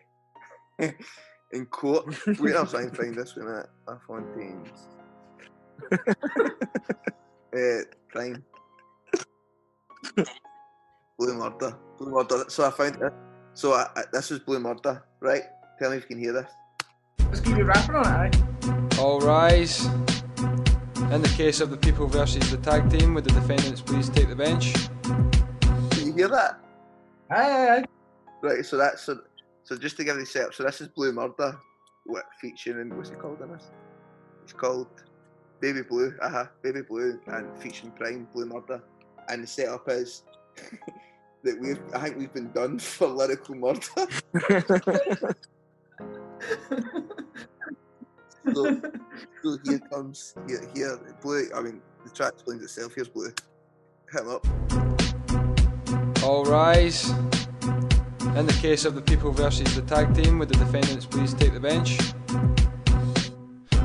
[0.79, 0.87] uh,
[1.51, 2.05] in court.
[2.39, 4.87] Wait, I'll try and find this one at La Fontaine's.
[7.53, 8.43] uh, crime.
[11.17, 11.77] Blue Murder.
[11.97, 12.45] Blue Murder.
[12.47, 13.13] So I found it.
[13.53, 15.43] So I, I, this was Blue Murder, right?
[15.79, 16.51] Tell me if you can hear this.
[17.19, 18.35] Let's keep he rapping on it?
[18.35, 18.97] Aye?
[18.99, 19.85] All rise.
[21.11, 24.29] In the case of the people versus the tag team, would the defendants please take
[24.29, 24.73] the bench?
[25.91, 26.59] Can you hear that?
[27.29, 27.85] Aye, aye, aye.
[28.41, 29.19] Right, so that's so,
[29.63, 31.57] so just to give you the setup, so this is Blue Murder
[32.05, 33.71] what featuring what's it called in this?
[34.43, 34.87] It's called
[35.59, 38.81] Baby Blue, uh-huh, Baby Blue and featuring Prime Blue Murder.
[39.27, 40.23] And the setup is
[41.43, 45.35] that we've I think we've been done for lyrical murder.
[48.53, 48.81] so,
[49.43, 53.33] so here comes here here Blue I mean the track explains itself, here's Blue.
[54.11, 54.45] Hit him up.
[56.23, 57.09] All rise.
[58.35, 61.53] In the case of the people versus the tag team, would the defendants please take
[61.53, 61.97] the bench?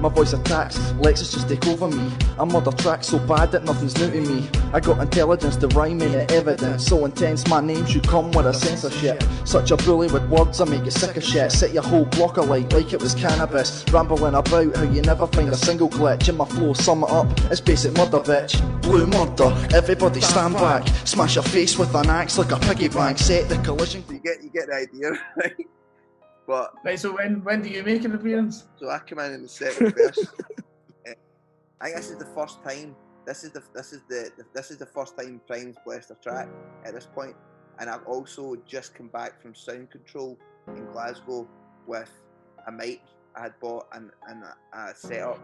[0.01, 2.11] My voice attacks, Lexus just take over me.
[2.39, 4.49] I murder tracks so bad that nothing's new to me.
[4.73, 6.87] I got intelligence, the rhyming and evidence.
[6.87, 9.23] So intense, my name should come with a censorship.
[9.45, 11.53] Such a bully with words, I make you sick of shit.
[11.53, 13.85] Set your whole block alight like it was cannabis.
[13.93, 16.73] Rambling about how you never find a single glitch in my flow.
[16.73, 18.57] Sum it up, it's basic murder, bitch.
[18.81, 20.89] Blue murder, everybody stand back.
[21.05, 23.19] Smash your face with an axe like a piggy bank.
[23.19, 24.03] Set the collision.
[24.09, 25.67] You get you get the idea, right?
[26.47, 28.67] But Right, so when when do you make an appearance?
[28.79, 30.19] So I come in in the second verse.
[31.07, 31.15] Eh,
[31.81, 32.95] I think this is the first time.
[33.27, 36.49] This is the this is the, this is the first time Prime's blessed a track
[36.85, 37.37] at this point,
[37.79, 41.49] and I've also just come back from Sound Control in Glasgow
[41.87, 42.11] with
[42.67, 43.01] a mic
[43.35, 45.41] I had bought and and a, a setup.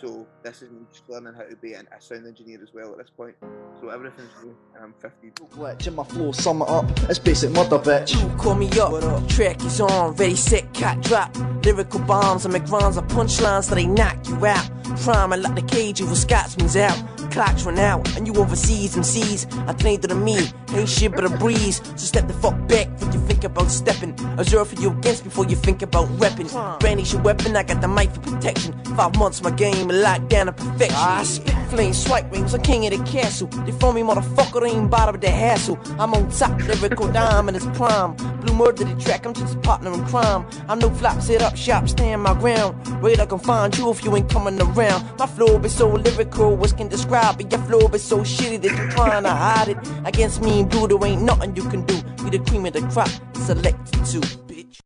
[0.00, 2.92] So this is me just learning how to be an, a sound engineer as well
[2.92, 3.34] at this point.
[3.80, 5.30] So everything's new, and I'm 50.
[5.54, 8.38] Glitch in my flow, sum it up, it's basic murder, bitch.
[8.38, 11.36] Call me up, the track is on, ready, set, cat, drop.
[11.64, 14.68] Lyrical bombs, I make rhymes, I punchlines so they knock you out.
[15.00, 16.98] Prime, I like the cage, you with Scotsman's out.
[17.32, 19.46] Clocks run out, and you overseas and seas.
[19.66, 20.36] I think to me,
[20.74, 21.80] ain't shit but a breeze.
[21.92, 24.14] So step the fuck back when you think about stepping.
[24.36, 26.50] Observe for you against before you think about repping.
[26.80, 28.74] Brandy's your weapon, I got the mic for protection.
[28.96, 30.98] Five months, my game, a lockdown of perfection.
[30.98, 33.46] Ah, I spit flame, swipe rings, I'm king of the castle.
[33.64, 35.78] They phone me, motherfucker, they ain't bother with the hassle.
[35.98, 38.14] I'm on top, lyrical diamond its prime.
[38.42, 40.44] Blue murder the track, I'm just a partner in crime.
[40.68, 42.76] I'm no flop, set up shop, stand my ground.
[43.00, 45.18] Wait, I can find you if you ain't coming around.
[45.18, 47.50] My flow be so lyrical, words can describe it.
[47.52, 49.78] Your flow be so shitty that you're trying to hide it.
[50.04, 51.94] Against me and blue, there ain't nothing you can do.
[52.24, 54.80] We the cream of the crop, selected to, bitch.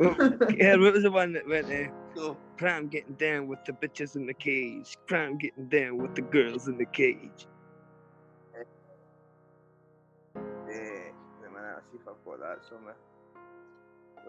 [0.58, 1.92] yeah, what was the one that went there?
[2.14, 4.96] So, Prime getting down with the bitches in the cage.
[5.06, 7.46] Prime getting down with the girls in the cage.
[8.54, 8.66] Wait
[11.46, 12.62] a minute, I'll see if I've got that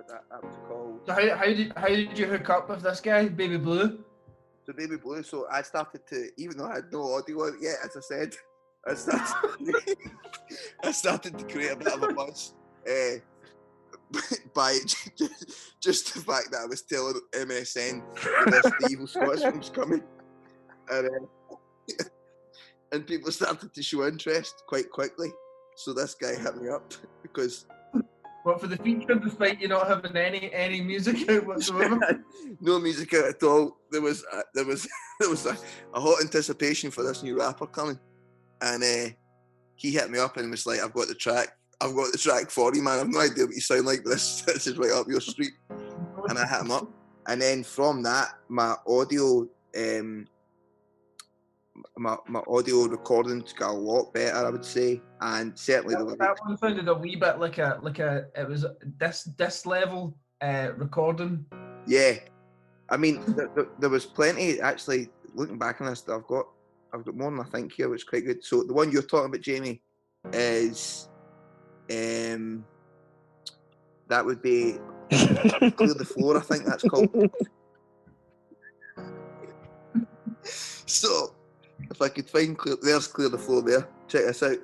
[0.08, 1.02] that, that called.
[1.06, 4.00] So how, how did how did you hook up with this guy, Baby Blue?
[4.66, 7.62] So Baby Blue, so I started to, even though I had no audio on it
[7.62, 8.34] yet, as I said,
[8.88, 9.76] I started,
[10.84, 12.54] I started to create a bit of a buzz
[12.90, 14.20] uh,
[14.56, 19.58] by just, just the fact that I was telling MSN that this the evil Scotsman
[19.58, 20.04] was coming,
[20.90, 21.56] and, uh,
[22.94, 25.30] and people started to show interest quite quickly.
[25.76, 27.66] So this guy hit me up because
[28.44, 32.24] What for the feature, despite you not having any any music out whatsoever?
[32.60, 33.78] no music out at all.
[33.90, 34.88] There was a, there was
[35.20, 35.58] there was a,
[35.94, 37.98] a hot anticipation for this new rapper coming,
[38.62, 39.14] and uh,
[39.76, 41.58] he hit me up and was like, "I've got the track.
[41.80, 43.00] I've got the track for you, man.
[43.00, 45.54] I've no idea what you sound like, but this this is right up your street."
[46.28, 46.90] And I hit him up,
[47.28, 50.28] and then from that, my audio um,
[51.98, 56.20] my, my audio recordings got a lot better, I would say, and certainly the That,
[56.20, 58.66] that one sounded a wee bit like a like a it was
[59.00, 61.46] this this level uh, recording.
[61.88, 62.16] Yeah,
[62.90, 64.62] I mean, there, there, there was plenty.
[64.62, 66.46] Actually, looking back on this, I've got
[66.94, 68.44] I've got more than I think here, which is quite good.
[68.44, 69.82] So the one you're talking about, Jamie,
[70.32, 71.10] is
[71.92, 72.66] um
[74.10, 74.78] that would be
[75.12, 76.38] clear the floor.
[76.38, 77.10] I think that's called.
[80.86, 81.36] so,
[81.92, 83.88] if I could find clear, there's clear the floor there.
[84.08, 84.58] Check this out.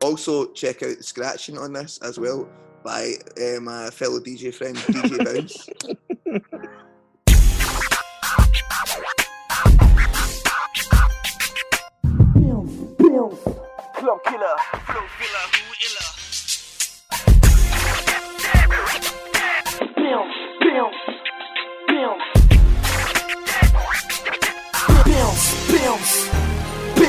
[0.00, 2.48] Also, check out the scratching on this as well
[2.84, 5.68] by uh, my fellow DJ friend DJ Bounce.
[14.00, 14.56] Club killer,
[14.86, 15.59] flow killer,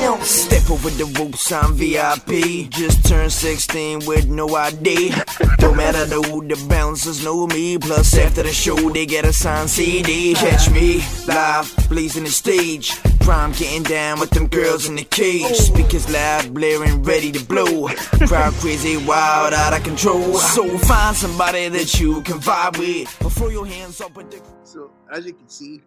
[0.02, 2.68] Step over the ropes, I'm VIP.
[2.70, 5.12] Just turned 16 with no ID.
[5.58, 7.78] Don't matter who the bouncers know me.
[7.78, 10.34] Plus, after the show, they get a signed CD.
[10.34, 12.90] Catch me live, blazing the stage.
[13.20, 15.54] Prime getting down with them girls in the cage.
[15.54, 17.86] Speakers loud, blaring, ready to blow.
[18.26, 20.34] Crowd crazy, wild, out of control.
[20.34, 23.24] So find somebody that you can vibe with.
[23.24, 24.42] Or throw your hands up with the.
[24.64, 25.80] So, as you can see,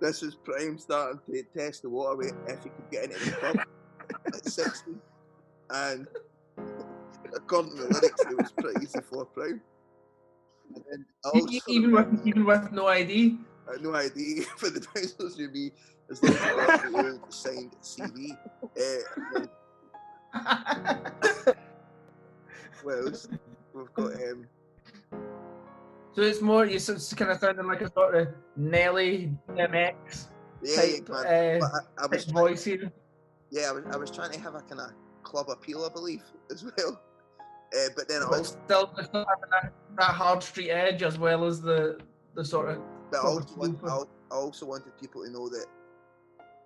[0.00, 3.56] this is Prime starting to test the water if he could get into the club
[4.26, 4.92] at 60.
[5.70, 6.06] And
[7.34, 9.60] according to the lyrics, it was pretty easy for Prime.
[10.74, 13.38] And then also, even with even with no ID.
[13.70, 15.72] Had no ID for the bouncers to be
[16.10, 18.34] as long as you got the old signed CD.
[18.76, 19.44] Uh,
[22.82, 23.28] what else?
[23.74, 24.46] We've got um,
[26.14, 30.28] So it's more you it's kind of sounding like a sort of Nelly DMX
[30.62, 31.68] yeah, type, yeah, uh,
[32.00, 32.92] I, I was type trying- voice here.
[33.50, 34.90] Yeah, I was, I was trying to have a kind of
[35.22, 37.00] club appeal, I believe, as well.
[37.76, 41.18] Uh, but then I But also, still, still having that, that hard street edge as
[41.18, 41.98] well as the
[42.34, 42.78] the sort of.
[43.10, 43.78] but I also, want.
[43.84, 45.66] I I also wanted people to know that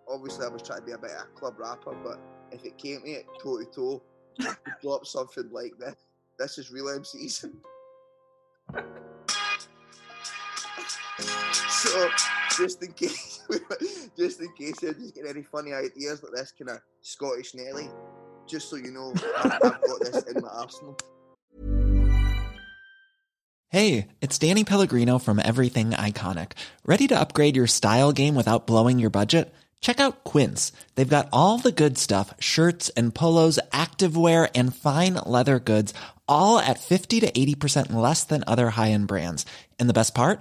[0.09, 2.21] obviously I was trying to be a bit of a club rapper, but
[2.53, 4.03] if it came to it toe to toe,
[4.43, 5.97] I could drop something like this.
[6.39, 7.51] This is real MCs.
[11.19, 12.09] so,
[12.57, 13.43] just in case,
[14.17, 17.89] just in case you're just getting any funny ideas like this kind of Scottish Nelly,
[18.47, 20.97] just so you know, I've, I've got this in my arsenal.
[23.69, 26.53] Hey, it's Danny Pellegrino from Everything Iconic.
[26.85, 29.51] Ready to upgrade your style game without blowing your budget?
[29.81, 30.73] Check out Quince.
[30.95, 35.95] They've got all the good stuff shirts and polos, activewear, and fine leather goods,
[36.29, 39.47] all at 50 to 80% less than other high end brands.
[39.79, 40.41] And the best part?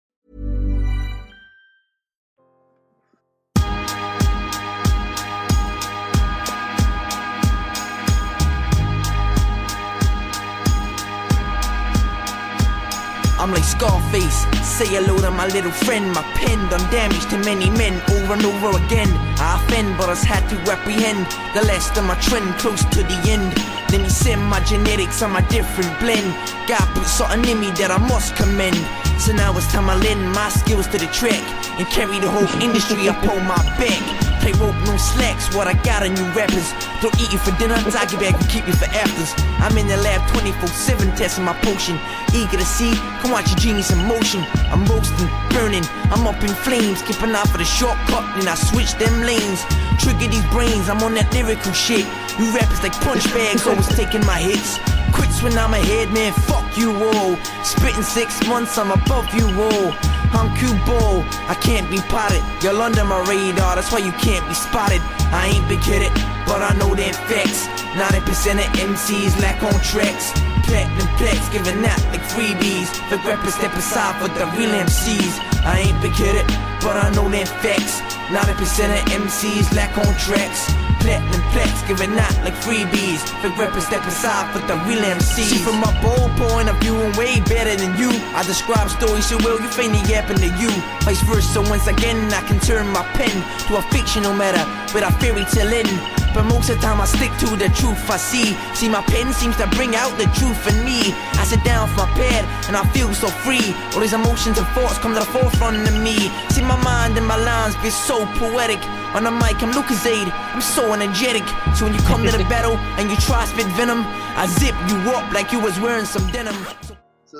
[13.41, 14.45] I'm like Scarface.
[14.61, 16.13] Say hello to my little friend.
[16.13, 19.09] My pen done damage to many men over and over again.
[19.41, 21.25] I offend, but I had to apprehend
[21.55, 23.80] the last of my trend close to the end.
[23.91, 26.31] Then he send my genetics on my different blend.
[26.65, 28.79] God put something in me that I must commend.
[29.19, 31.43] So now it's time I lend my skills to the track
[31.77, 33.99] and carry the whole industry up on my back.
[34.41, 36.73] Play rope, no slacks, what I got on you rappers.
[37.03, 39.35] Don't eat you for dinner, talk you back and keep you for afters.
[39.61, 41.99] I'm in the lab 24-7 testing my potion.
[42.33, 44.41] Eager to see, come watch your genius in motion.
[44.73, 47.03] I'm roasting, burning, I'm up in flames.
[47.03, 49.61] Keeping out for the shortcut, then I switch them lanes.
[50.01, 52.09] Trigger these brains, I'm on that lyrical shit.
[52.41, 54.79] You rappers like punch bags, taking my hits.
[55.13, 57.35] Quits when I'm ahead, man, fuck you all.
[57.63, 60.20] Spitting six months, I'm above you all.
[60.33, 62.41] I'm Cubo, I can't be potted.
[62.63, 65.01] You're under my radar, that's why you can't be spotted.
[65.31, 66.11] I ain't big headed,
[66.45, 67.67] but I know the facts.
[67.95, 70.31] 90% of MCs lack on tracks.
[70.63, 72.87] Platinum plaques giving out like freebies.
[73.09, 75.35] The rappers step aside for the real MCs.
[75.67, 76.47] I ain't big headed,
[76.79, 77.99] but I know them facts.
[78.31, 78.55] 90%
[78.95, 80.71] of MCs lack on tracks.
[81.03, 83.19] Platinum plaques giving out like freebies.
[83.43, 85.51] Big rappers step aside for the real MCs.
[85.51, 88.09] See, from my bold point of view, I'm way better than you.
[88.31, 90.69] I describe stories so well, you find it happen to you.
[91.01, 93.33] Vice versa, once again, I can turn my pen
[93.67, 94.61] to a fictional matter
[94.93, 95.97] with a fairy tale ending.
[96.33, 98.53] But most of the time I stick to the truth I see.
[98.75, 101.11] See, my pen seems to bring out the truth in me.
[101.41, 103.73] I sit down for my bed and I feel so free.
[103.93, 106.29] All these emotions and thoughts come to the forefront of me.
[106.53, 108.79] See, my mind and my lines be so poetic.
[109.17, 110.29] On the mic, I'm Lucozade.
[110.53, 111.43] I'm so energetic.
[111.75, 114.03] So when you come to the battle and you try spit venom,
[114.37, 116.55] I zip you up like you was wearing some denim.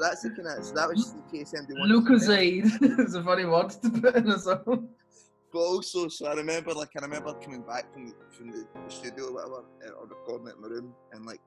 [0.02, 1.88] That's the kind of, so that was just the case MD1.
[1.88, 4.90] Lucozade is a funny word to put in a song.
[5.54, 8.90] But also, so I remember, like, I remember coming back from the, from the, the
[8.90, 11.42] studio or whatever, uh, or recording it in my room, and like,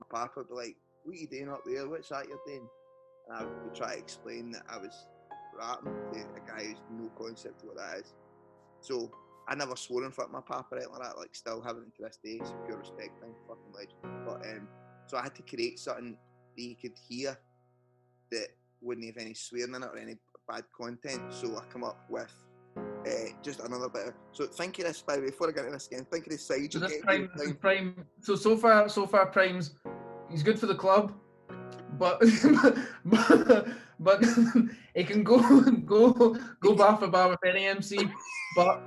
[0.00, 1.86] my papa would be like, "What are you doing up there?
[1.86, 2.66] What's that you're doing?"
[3.28, 5.06] And I would try to explain that I was
[5.58, 8.14] rapping to a guy who's no concept of what that is.
[8.80, 9.10] So
[9.48, 11.18] I never swore in front of my papa anything like that.
[11.18, 12.38] Like, still have it to this day.
[12.40, 14.24] It's a pure respect thing, fucking legend.
[14.24, 14.68] But um,
[15.06, 16.18] so I had to create something that
[16.56, 17.36] he could hear
[18.34, 18.48] that
[18.80, 20.16] wouldn't have any swearing in it or any
[20.48, 21.32] bad content.
[21.32, 22.32] So I come up with
[22.76, 23.10] uh,
[23.42, 24.08] just another bit.
[24.08, 26.26] Of, so think of this, by the way, before I get into this again, think
[26.26, 28.04] of the side So you this prime, this prime.
[28.20, 29.74] So so far, so far, Prime's
[30.30, 31.12] he's good for the club,
[31.98, 32.20] but
[33.04, 33.68] but,
[34.00, 34.24] but
[34.94, 37.98] he can go go go bar for bar with any MC.
[38.56, 38.82] But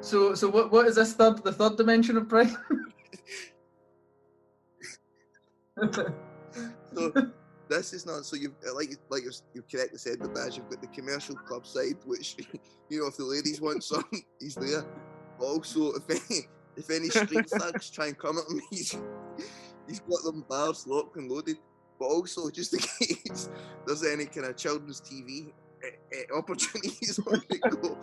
[0.00, 2.56] so so what what is this third the third dimension of Prime?
[6.94, 7.12] So
[7.68, 10.56] this is not so you've uh, like like you've, you've correctly said the badge.
[10.56, 12.36] You've got the commercial club side, which
[12.88, 14.04] you know if the ladies want some,
[14.40, 14.84] he's there.
[15.38, 16.46] But also if any
[16.76, 18.96] if any street thugs try and come at him, he's
[19.86, 21.58] he's got them bars locked and loaded.
[21.98, 23.48] But also just in case
[23.86, 25.52] there's any kind of children's TV
[25.84, 27.98] uh, uh, opportunities on the go.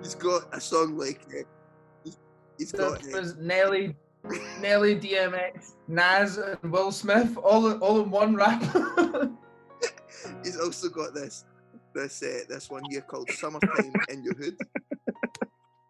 [0.00, 1.42] he's got a song like uh,
[2.04, 2.18] he's,
[2.58, 3.04] he's got.
[3.04, 3.96] Uh, was Nelly,
[4.60, 8.62] Nelly, DMX, Nas, and Will Smith all in, all in one rap.
[10.44, 11.44] He's also got this
[11.94, 14.56] this uh, this one here called "Summertime in Your Hood."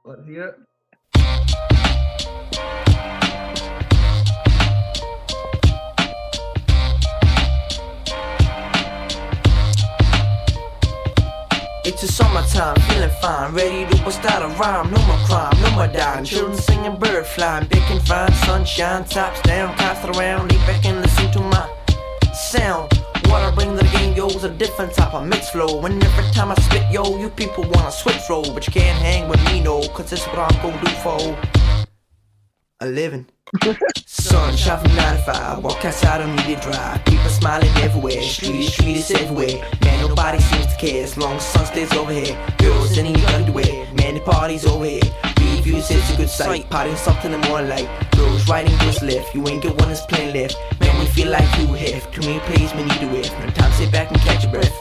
[0.04, 0.71] Let's hear it.
[11.84, 14.88] It's a summertime, feeling fine, ready to bust out a rhyme.
[14.92, 16.24] No more crime, no more dying.
[16.24, 20.52] Children singing, bird flying, big fine, sunshine, tops down, tops around.
[20.52, 21.68] Lay back and listen to my
[22.32, 22.92] sound.
[23.26, 25.84] What I bring to the game, yo's a different type of mix flow.
[25.84, 29.28] And every time I spit, yo, you people wanna switch roll, but you can't hang
[29.28, 31.81] with me, no, cause this what I'm gonna do for
[32.86, 33.26] living.
[34.06, 37.04] Sunshine from 95, walk outside on need to drive.
[37.04, 39.62] People smiling everywhere, street street is everywhere.
[39.82, 42.58] Man, nobody seems to care as long as sun stays overhead.
[42.58, 45.02] Girls in your underwear, man, the party's over here.
[45.38, 47.88] Reviews, it's a good sight, partying something and more like.
[48.12, 50.56] Girls riding goes left, you ain't get one that's playing left.
[50.80, 53.30] Man, we feel like you have too many plays, we need to whiff.
[53.38, 54.74] No time, sit back and catch your breath.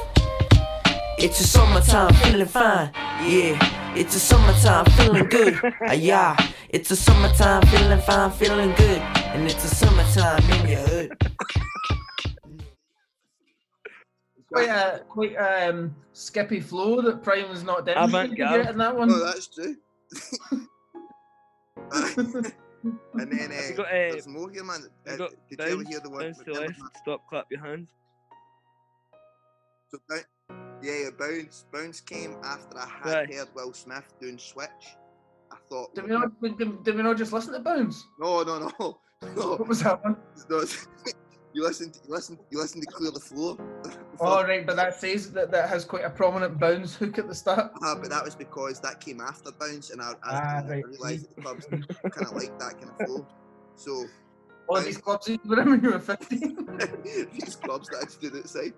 [1.17, 2.89] It's a summertime, feeling fine.
[3.23, 3.59] Yeah,
[3.95, 5.59] it's a summertime, feeling good.
[5.87, 6.35] Ah, yeah,
[6.69, 8.99] it's a summertime, feeling fine, feeling good.
[9.33, 11.11] And it's a summertime in your hood.
[14.51, 17.97] Quite a quite a, um, skippy flow that Prime was not down.
[18.09, 18.67] Avant-garde.
[18.67, 19.09] in that one.
[19.11, 19.75] Oh, that's true.
[21.93, 24.81] and then uh, got, uh, there's more here, man.
[25.05, 26.19] You Uh, got did you ever hear the one?
[26.23, 27.89] bounce to left, stop, clap your hands.
[29.89, 30.25] So bounce,
[30.82, 33.34] yeah, yeah, bounce, bounce came after I had Right.
[33.34, 34.69] heard Will Smith doing Switch.
[35.51, 36.41] I thought, Did we not?
[36.41, 38.05] Did, did we not just listen to Bounce?
[38.19, 38.71] no, no, no,
[39.36, 39.55] no.
[39.57, 40.17] What was that one?
[40.49, 40.63] no
[41.53, 43.57] you listen, to, you listen, you listen to Clear the Floor.
[44.19, 47.36] Oh right, but that says that that has quite a prominent bounce hook at the
[47.36, 47.71] start.
[47.84, 50.86] Ah, but that was because that came after Bounce, and I, I, Ah, I right.
[50.86, 51.67] realised that the clubs
[52.11, 53.27] kind of like that kind of flow.
[53.75, 54.05] So
[54.69, 56.55] All these clubs you were in when you were fifteen.
[57.34, 58.73] these clubs that I stood outside.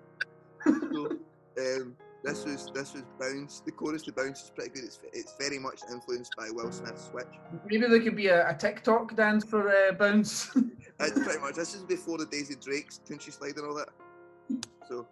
[0.92, 1.10] So
[1.58, 3.60] um, this was this was Bounce.
[3.60, 4.84] The chorus to Bounce is pretty good.
[4.84, 7.26] It's it's very much influenced by Will Smith's Switch.
[7.66, 10.50] Maybe there could be a, a TikTok dance for uh, bounce.
[11.00, 13.88] It's pretty much this is before the days of Drake's Country Slide and all that.
[14.88, 15.08] So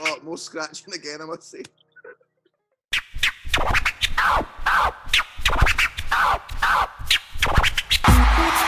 [0.00, 1.62] oh, more scratching again, I must say.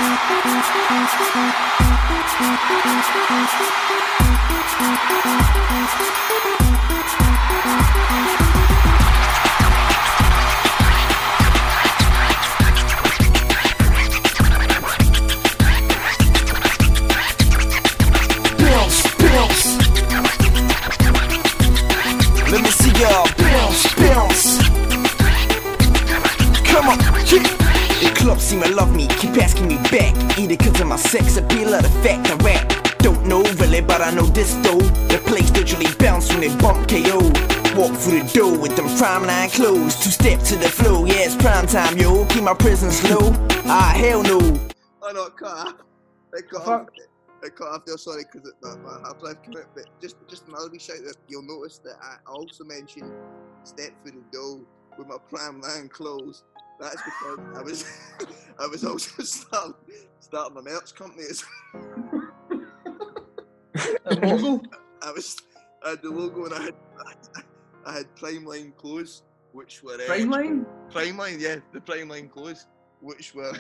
[0.01, 1.81] Bounce, bounce.
[28.51, 30.13] Seem to love me, keep asking me back.
[30.37, 32.99] Either cause of my sex appeal or the fact I rap.
[32.99, 34.83] Don't know really, but I know this though.
[35.07, 37.21] The place literally bounce when they bump KO.
[37.79, 39.95] Walk through the door with them prime line clothes.
[40.03, 42.27] Two step to the flow, yeah, it's prime time, yo.
[42.27, 43.31] Keep my presence low.
[43.67, 44.39] Ah, hell no.
[45.03, 45.75] Oh no, it cut off.
[46.35, 46.87] It cut off.
[47.45, 49.69] It cut off there, sorry, because my, my hard drive came out.
[49.77, 53.13] But just just another wee shout that you'll notice that I also mentioned
[53.63, 54.61] step through the door
[54.99, 56.43] with my prime line clothes.
[56.81, 57.85] That's because I was
[58.59, 59.75] I was also starting
[60.21, 61.25] starting a merch company.
[61.31, 61.45] as-
[64.07, 64.63] logo?
[65.03, 65.37] I was
[65.85, 66.75] I had the logo and I had
[67.87, 69.23] I had Primeline clothes,
[69.53, 70.31] which were uh, Prime
[71.17, 72.67] Line yeah, the Prime Line clothes,
[73.01, 73.53] which were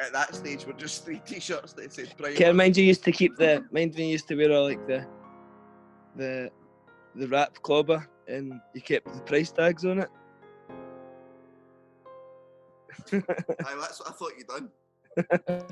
[0.00, 2.34] at that stage were just three t-shirts that said Primeline.
[2.34, 4.84] Okay, mind you used to keep the mind when you used to wear all like
[4.86, 5.06] the
[6.16, 6.50] the
[7.16, 10.08] the rap clobber and you kept the price tags on it.
[13.12, 14.70] Aye, that's what I thought you'd done.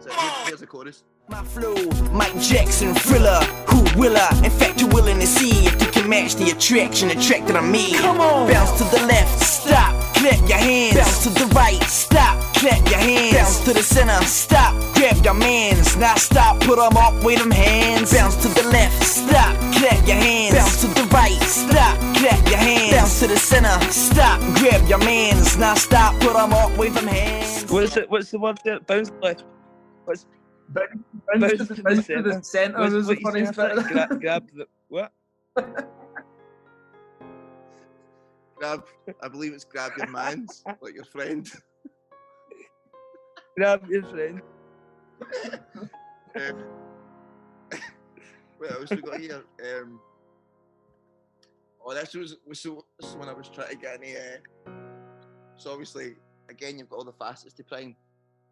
[0.00, 1.04] so here- here's the chorus.
[1.28, 1.74] My flow,
[2.12, 3.40] Mike Jackson, thriller.
[3.68, 4.28] Who will I?
[4.44, 7.56] In fact, you're willing to see if you can match the attraction, the track that
[7.56, 7.94] I made.
[7.96, 10.96] Come on, bounce to the left, stop, clap your hands.
[10.96, 13.34] Bounce to the right, stop, clap your hands.
[13.36, 15.96] Bounce to the center, stop, grab your mans.
[15.96, 18.12] Now stop, put 'em up, wave them hands.
[18.12, 20.19] Bounce to the left, stop, clap your hands.
[23.30, 25.56] The center, stop, grab your mans.
[25.56, 27.70] Now stop, put 'em up, wave them hands.
[27.70, 28.10] What's it?
[28.10, 28.80] What's the word there?
[28.80, 29.44] Bounce left.
[30.04, 30.26] What's
[30.68, 33.76] bounce, to the- bounce to the centre What's- was the what funniest bit.
[33.86, 35.12] Gra- grab the what?
[38.56, 38.84] Grab,
[39.22, 41.48] I believe it's grab your mans, like your friend.
[43.56, 44.42] Grab your friend.
[46.34, 46.64] um,
[48.58, 49.42] what else we got here?
[49.78, 50.00] Um,
[51.84, 54.16] oh, this was, was so, this is when I was trying to get any.
[54.16, 54.70] Uh,
[55.56, 56.14] so obviously,
[56.48, 57.96] again, you've got all the facets to prime,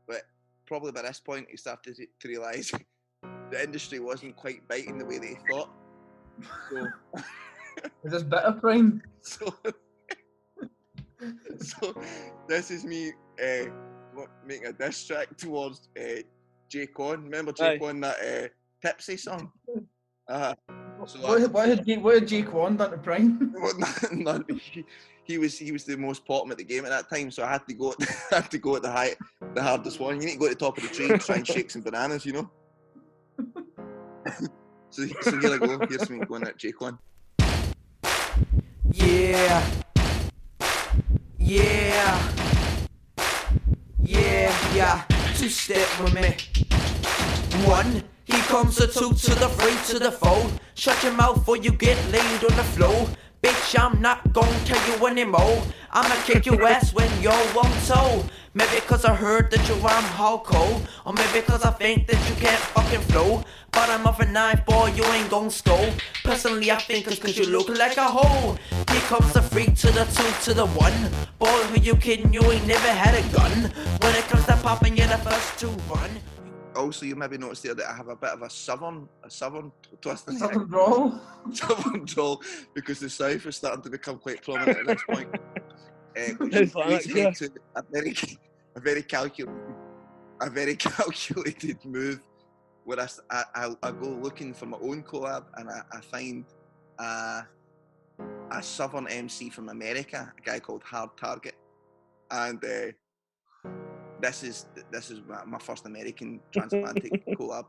[0.07, 0.23] but
[0.67, 2.73] probably by this point, you started to, to realise
[3.51, 5.71] the industry wasn't quite biting the way they thought.
[6.71, 6.87] So,
[8.05, 9.03] Is this better prime?
[9.23, 9.55] so,
[11.59, 12.03] so
[12.49, 13.13] this is me
[13.43, 13.67] uh,
[14.45, 16.23] making a diss track towards uh,
[16.69, 17.25] J-Kwon.
[17.25, 17.87] Remember Jake Aye.
[17.87, 18.49] On that uh,
[18.87, 19.51] Tipsy song?
[20.29, 20.55] Uh,
[21.07, 23.53] so What, had- what had Jake, what had J-Kwon done to prime?
[23.61, 23.73] well,
[24.13, 24.85] no, no, he,
[25.25, 27.53] he was he was the most bottom at the game at that time, so I
[27.53, 27.95] had to go
[28.33, 29.15] I had to go at the high
[29.55, 30.21] the hardest one.
[30.21, 31.83] You need to go to the top of the tree and try and shake some
[31.83, 32.51] bananas, you know.
[34.91, 35.79] so, so here I go.
[35.89, 36.99] Here's me going at J-Kwon.
[38.93, 39.71] Yeah.
[41.39, 42.33] Yeah.
[44.03, 45.03] Yeah, yeah.
[45.37, 46.35] Two step with me.
[47.67, 48.03] One.
[48.29, 50.51] Here comes the two to the three to the four.
[50.75, 53.09] Shut your mouth or you get laid on the floor.
[53.43, 55.63] Bitch, I'm not gonna tell you anymore.
[55.91, 58.23] I'ma kick your ass when you're one toe.
[58.53, 60.87] Maybe cause I heard that you rhyme hardcore.
[61.07, 63.43] Or maybe cause I think that you can't fucking flow.
[63.71, 65.89] But I'm off a knife, boy, you ain't gon' score.
[66.23, 68.59] Personally, I think it's cause you look like a hoe.
[68.91, 70.99] Here comes the three to the two to the one.
[71.39, 72.35] Boy, who you kidding?
[72.35, 73.73] You ain't never had a gun.
[74.03, 76.11] When it comes to popping, you're the first to run.
[76.79, 79.73] Also, you maybe noticed there that I have a bit of a southern, a southern
[80.01, 80.31] twist.
[80.39, 81.21] Southern drawl?
[81.53, 82.41] southern drawl,
[82.73, 85.29] because the south is starting to become quite prominent at this point.
[86.17, 88.15] Uh, which leads me to a very,
[88.77, 89.53] a very calculated,
[90.41, 92.21] a very calculated move,
[92.85, 96.45] where I, I, I go looking for my own collab, and I, I find
[97.01, 97.43] a,
[98.53, 101.57] a southern MC from America, a guy called Hard Target,
[102.31, 102.93] and uh,
[104.21, 107.67] this is this is my, my first American transatlantic collab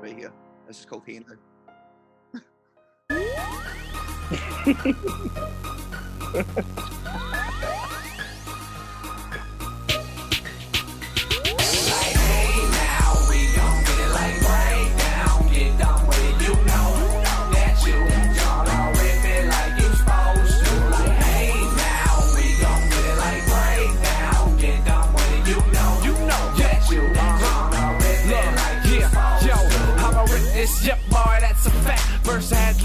[0.00, 0.32] right here.
[0.66, 1.34] This is called Hey Now.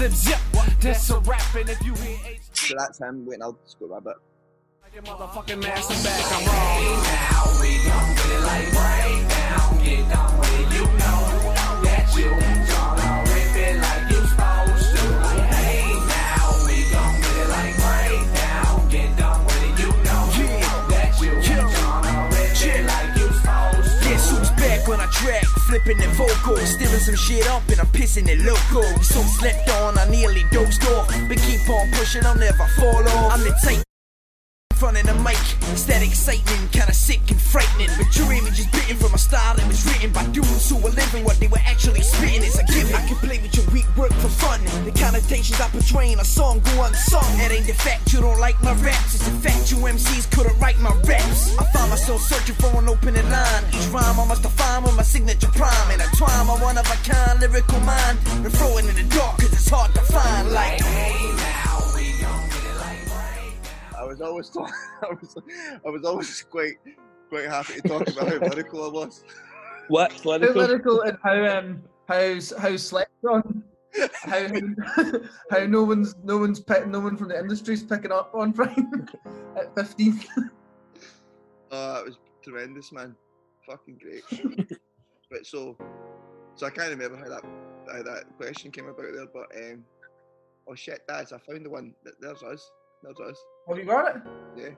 [0.00, 0.40] ad libs, yep.
[0.80, 3.26] That's a rap, and if you hear H, So that's him.
[3.26, 4.14] Wait, I'll just go my bit.
[4.94, 7.02] your motherfucking master back, I'm wrong.
[7.04, 9.84] now we gon' get it like right now.
[9.84, 11.20] Get down with it, you know
[11.84, 12.30] that you
[12.72, 15.39] gonna rip it like you supposed to.
[24.80, 28.38] Back on a track, flipping the vocals, stealing some shit up and I'm pissing it
[28.40, 28.82] loco.
[29.02, 33.32] So slept on, I nearly dozed off, but keep on pushing, I'll never fall off.
[33.32, 33.89] I'm the type
[34.80, 35.36] front of the mic.
[35.76, 37.92] It's that exciting, kinda sick and frightening.
[38.00, 40.96] But your image is bitten from a style that was written by dudes who were
[40.96, 42.42] living what they were actually spitting.
[42.42, 42.88] It's a gift.
[42.96, 44.64] I can play with your weak work for fun.
[44.88, 47.28] The connotations I portray in a song go unsung.
[47.44, 50.58] It ain't the fact you don't like my raps, it's the fact you MCs couldn't
[50.58, 51.52] write my raps.
[51.60, 53.64] I find myself searching for an opening line.
[53.76, 55.90] Each rhyme I must define with my signature prime.
[55.92, 58.16] And I twine my one of a kind lyrical mind.
[58.44, 60.50] And throw it in the dark, cause it's hard to find.
[60.52, 61.39] Like, I
[64.20, 64.70] was always talk-
[65.02, 65.36] I was
[65.86, 66.74] I was always quite
[67.28, 69.24] quite happy to talk about how lyrical I was.
[69.88, 73.64] What How lyrical and how um how how slept on.
[74.22, 74.46] How
[75.50, 79.08] how no one's no one's pick, no one from the industry's picking up on Brian
[79.56, 80.20] at fifteen.
[81.72, 83.16] Oh, that was tremendous, man.
[83.66, 84.24] Fucking great.
[85.30, 85.76] but so,
[86.56, 87.44] so I can't remember how that
[87.92, 89.84] how that question came about there, but um,
[90.68, 91.94] oh shit, Daz, I found the one.
[92.04, 92.70] Th- There's us.
[93.02, 93.44] There's us.
[93.66, 94.22] Have you got it?
[94.56, 94.68] Yeah.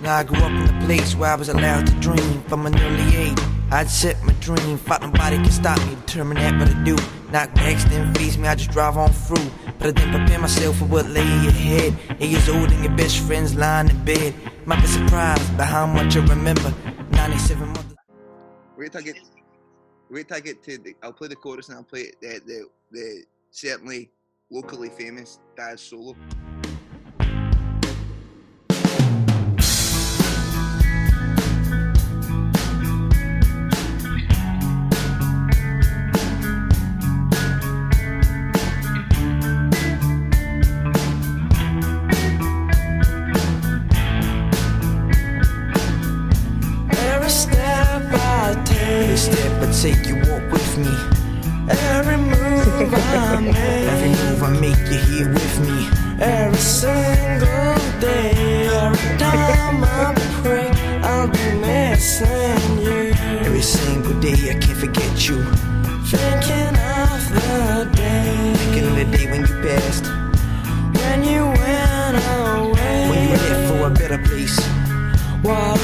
[0.00, 2.78] Now I grew up in a place where I was allowed to dream from an
[2.80, 3.59] early age.
[3.72, 6.96] I'd set my dream, thought nobody can stop me, determined that what I do.
[7.30, 9.48] Knockbacks didn't freeze me, I just drive on through.
[9.78, 11.96] But I didn't prepare myself for what lay ahead.
[12.18, 14.34] Eight years old and your best friends lying in bed.
[14.66, 16.74] Might be surprised by how much I remember.
[17.12, 17.94] 97 months.
[18.76, 19.16] Wait till I get.
[20.10, 20.78] Wait till I get to.
[20.78, 24.10] The, I'll play the chorus and I'll play the the, the certainly
[24.50, 26.16] locally famous Daz solo.
[49.20, 50.94] Step I take, you walk with me.
[51.68, 53.56] Every move I make,
[53.92, 55.78] every move I make, you're here with me.
[56.18, 60.70] Every single day, every time I pray,
[61.02, 63.12] I'll be missing you.
[63.44, 65.44] Every single day, I can't forget you.
[66.12, 70.06] Thinking of the day, thinking of the day when you passed,
[70.98, 74.58] when you went away, when you left for a better place.
[75.42, 75.78] What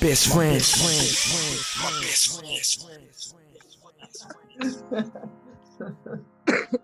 [0.00, 0.62] best friend.
[1.82, 2.40] My best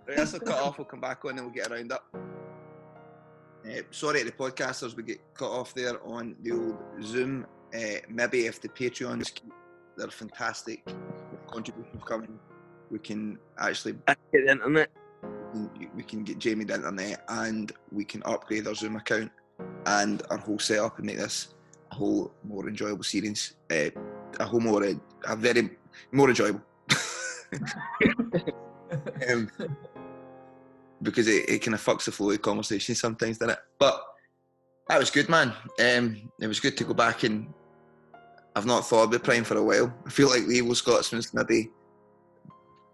[0.06, 0.78] Right, this will cut off.
[0.78, 2.04] We'll come back on and we'll get around up.
[2.14, 7.46] Uh, sorry to the podcasters, we get cut off there on the old Zoom.
[7.74, 9.52] Uh, maybe if the Patreons keep
[9.96, 10.86] their fantastic
[11.46, 12.38] contributions coming,
[12.90, 14.90] we can actually get the internet.
[15.52, 19.32] We can, we can get Jamie the internet and we can upgrade our Zoom account
[19.86, 21.48] and our whole setup and make this
[21.90, 23.54] a whole more enjoyable series.
[23.70, 23.90] Uh,
[24.40, 25.70] a whole more, uh, a very
[26.12, 26.62] more enjoyable.
[29.30, 29.50] um,
[31.02, 33.58] because it, it kind of fucks the flow of conversation sometimes, doesn't it?
[33.78, 34.02] But
[34.88, 35.52] that was good, man.
[35.80, 37.52] Um, it was good to go back and
[38.54, 39.92] I've not thought about Prime for a while.
[40.06, 41.70] I feel like the Evil Scotsman's maybe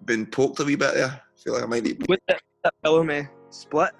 [0.05, 1.07] been poked a wee bit there.
[1.07, 2.05] I feel like I might need.
[2.09, 3.93] With that, that film uh, split.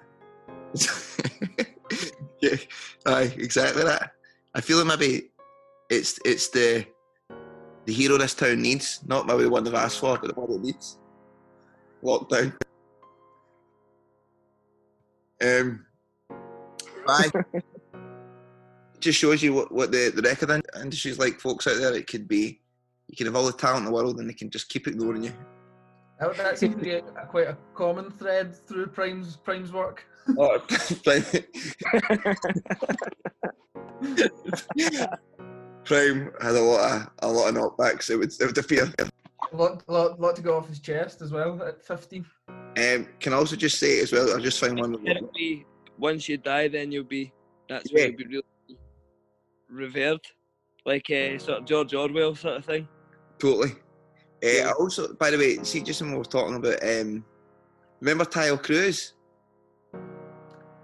[2.41, 2.55] yeah,
[3.05, 4.11] aye, exactly that.
[4.55, 5.29] I feel like maybe
[5.89, 6.85] it's it's the
[7.85, 10.51] the hero this town needs, not maybe the one they've asked for, but the one
[10.51, 10.99] it needs.
[12.03, 12.53] Lockdown.
[15.41, 15.85] Um,
[17.07, 17.31] aye.
[19.03, 21.93] just shows you what, what the, the record in- industry's like, folks out there.
[21.93, 22.61] It could be,
[23.09, 25.25] you can have all the talent in the world and they can just keep ignoring
[25.25, 25.33] you.
[26.21, 30.05] That, that seems to be a, a- quite a common thread through Prime's Prime's work.
[30.37, 30.59] Oh,
[35.85, 38.09] Prime had a lot of a lot of knockbacks.
[38.09, 38.91] It would it would appear.
[38.99, 42.23] A lot, lot, lot to go off his chest as well at 50.
[42.49, 44.35] Um, can I also just say as well?
[44.35, 44.95] I just found one.
[45.35, 45.65] Be
[45.97, 47.31] once you die, then you'll be.
[47.69, 48.03] That's Yeah.
[48.07, 48.79] when you'll be really
[49.69, 50.21] revered,
[50.85, 52.87] like uh, sort of George Orwell sort of thing.
[53.39, 53.71] Totally.
[54.43, 57.23] Uh, I also, by the way, see, just when we were talking about, um,
[57.99, 59.13] remember Taio Cruz?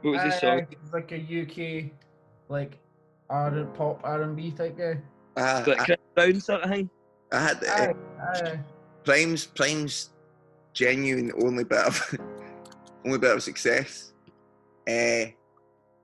[0.02, 0.68] What was his Uh, song?
[0.94, 1.92] like a UK,
[2.50, 2.78] like
[3.30, 4.98] R pop R and B type guy.
[5.38, 6.90] Uh, Like I, Brown sort of thing.
[7.32, 7.94] I had uh, Aye,
[8.34, 8.60] aye.
[9.04, 10.10] Prime's Prime's
[10.74, 12.16] genuine only bit of
[13.06, 14.14] only bit of success.
[14.88, 15.30] Uh,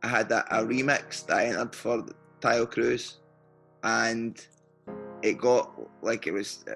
[0.03, 2.05] I had a, a remix that I entered for
[2.41, 3.17] Taio Cruz,
[3.83, 4.45] and
[5.23, 5.71] it got
[6.03, 6.63] like it was.
[6.67, 6.75] I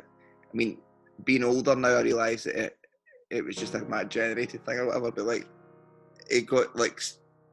[0.53, 0.79] mean,
[1.25, 2.77] being older now, I realise that it
[3.29, 5.11] it was just a mad generated thing or whatever.
[5.11, 5.47] But like,
[6.29, 7.01] it got like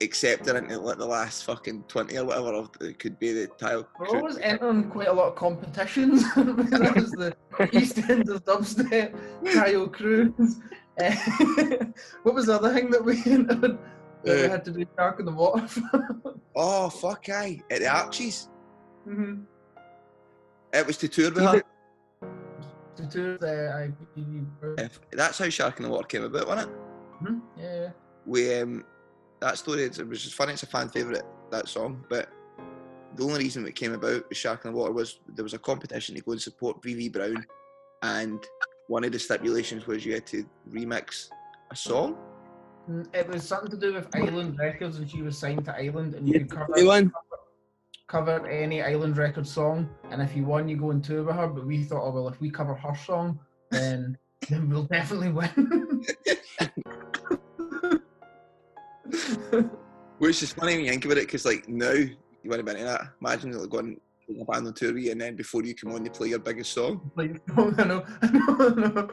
[0.03, 2.53] accepted into like the last fucking twenty or whatever.
[2.55, 3.89] Of, it could be the Tile.
[3.99, 6.23] We're always entering quite a lot of competitions.
[6.35, 7.35] that was the
[7.73, 10.57] East End of dubstep, Taio Cruz.
[11.01, 11.15] Uh,
[12.23, 13.79] what was the other thing that we entered that
[14.25, 15.67] we Uh, had to do Shark in the Water?
[16.55, 17.29] Oh fuck!
[17.29, 18.49] Aye, at the Archies.
[19.07, 19.43] mm-hmm.
[20.73, 21.63] It was to tour with her.
[22.97, 26.77] To do the I If- That's how Shark in the Water came about, wasn't it?
[27.25, 27.91] Mhm, Yeah, yeah.
[28.27, 28.85] We um,
[29.41, 30.53] that story it was just funny.
[30.53, 32.29] It's a fan favorite that song, but
[33.15, 35.59] the only reason it came about with Shark in the Water was there was a
[35.59, 37.47] competition to go and support VV Brown,
[38.03, 38.45] and
[38.89, 41.29] one of the stipulations was you had to remix
[41.71, 42.17] a song.
[42.91, 46.15] Mm, It was something to do with Island Records, and she was signed to Island,
[46.15, 47.13] and you could cover, won.
[48.07, 49.89] cover any Island Records song.
[50.11, 51.49] And if you won, you go and tour with her.
[51.49, 53.39] But we thought, oh well, if we cover her song,
[53.71, 54.17] then
[54.49, 56.05] then we'll definitely win.
[60.19, 62.71] Which is funny when you think about it, because like now you want to be
[62.71, 63.13] into that.
[63.21, 63.97] Imagine like going
[64.29, 66.29] to a band on tour with you, and then before you come on, you play
[66.29, 67.11] your biggest song.
[67.17, 69.11] like, oh, I know, I know, I know.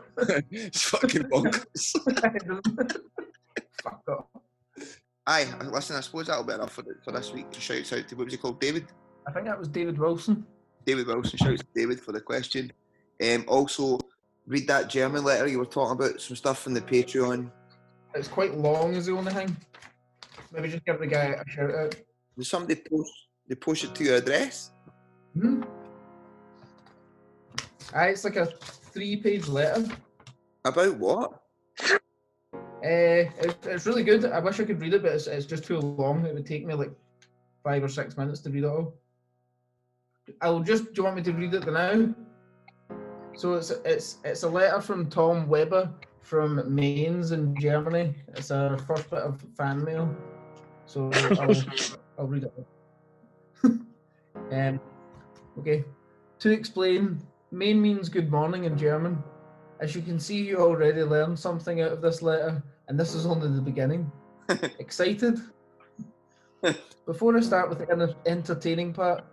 [0.52, 1.92] it's fucking bonkers.
[3.84, 4.26] Fuck off.
[5.26, 7.48] Aye, listen, I suppose that'll be enough for, for this week.
[7.52, 8.88] Shouts out to what was he called, David.
[9.26, 10.46] I think that was David Wilson.
[10.86, 11.38] David Wilson.
[11.38, 12.72] Shouts to David for the question.
[13.24, 14.00] Um, also,
[14.48, 16.20] read that German letter you were talking about.
[16.20, 17.50] Some stuff from the Patreon.
[18.16, 19.56] It's quite long, is the only thing.
[20.52, 21.96] Maybe just give the guy a shout out.
[22.38, 23.12] Did somebody post?
[23.48, 24.72] They post it to your address?
[25.34, 25.64] Hmm.
[27.94, 29.88] Aye, it's like a three-page letter.
[30.66, 31.44] About what?
[32.84, 34.26] Uh, it's, it's really good.
[34.26, 36.26] I wish I could read it, but it's, it's just too long.
[36.26, 36.92] It would take me like
[37.64, 38.96] five or six minutes to read it all.
[40.42, 40.86] I'll just.
[40.86, 42.14] Do you want me to read it now?
[43.36, 45.90] So it's it's it's a letter from Tom Weber
[46.24, 48.16] from Mainz in Germany.
[48.30, 50.16] It's our first bit of fan mail.
[50.86, 51.56] So I'll,
[52.18, 52.68] I'll read it.
[54.52, 54.80] um,
[55.60, 55.84] okay.
[56.40, 57.22] To explain,
[57.52, 59.22] Moin means good morning in German.
[59.80, 63.26] As you can see, you already learned something out of this letter, and this is
[63.26, 64.12] only the beginning.
[64.80, 65.40] Excited?
[67.06, 69.26] Before I start with the enter- entertaining part,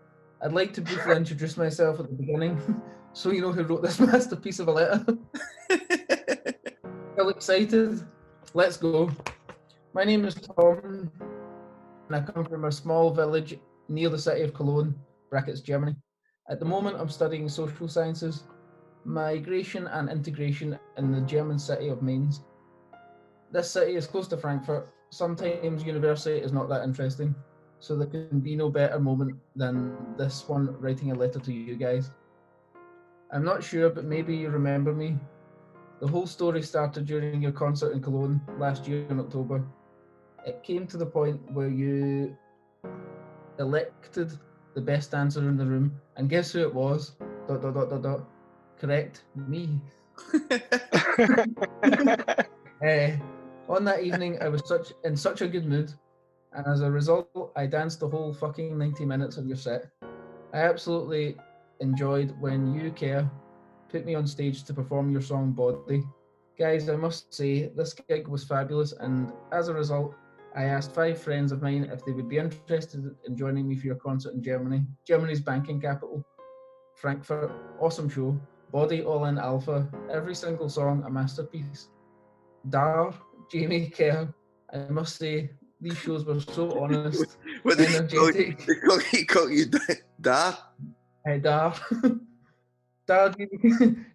[0.43, 2.61] I'd like to briefly introduce myself at the beginning,
[3.13, 5.07] so you know who wrote this masterpiece of a letter.
[7.21, 8.01] Still excited?
[8.55, 9.11] Let's go.
[9.93, 11.11] My name is Tom,
[12.09, 13.59] and I come from a small village
[13.91, 14.95] near the city of Cologne,
[15.29, 15.97] brackets Germany.
[16.49, 18.45] At the moment, I'm studying social sciences,
[19.05, 22.41] migration and integration in the German city of Mainz.
[23.53, 24.89] This city is close to Frankfurt.
[25.11, 27.35] Sometimes university is not that interesting,
[27.81, 31.77] so there can be no better moment than this one writing a letter to you
[31.77, 32.13] guys.
[33.31, 35.19] I'm not sure, but maybe you remember me.
[36.01, 39.63] The whole story started during your concert in Cologne last year in October.
[40.47, 42.35] It came to the point where you
[43.59, 44.33] elected
[44.75, 47.17] the best dancer in the room, and guess who it was?
[47.47, 48.29] Dot dot dot dot dot.
[48.79, 49.81] Correct, me.
[52.83, 53.15] Eh,
[53.69, 55.93] on that evening, I was such in such a good mood,
[56.55, 59.91] and as a result, I danced the whole fucking ninety minutes of your set.
[60.55, 61.37] I absolutely
[61.81, 63.31] enjoyed when you care
[63.91, 66.05] put me on stage to perform your song Body.
[66.59, 70.15] Guys, I must say this gig was fabulous, and as a result,
[70.55, 73.87] I asked five friends of mine if they would be interested in joining me for
[73.87, 76.25] your concert in Germany, Germany's banking capital,
[76.97, 77.51] Frankfurt.
[77.81, 78.39] Awesome show.
[78.73, 79.89] Body All In Alpha.
[80.13, 81.89] Every single song a masterpiece.
[82.69, 83.15] Dar,
[83.51, 84.33] Jamie Kerr.
[84.73, 88.41] I must say, these shows were so honest, What did he call you?
[88.45, 88.67] energetic.
[88.67, 89.65] They call, he call you
[90.21, 90.55] Da?
[91.25, 91.75] Hey, Dar.
[93.11, 93.35] Dar,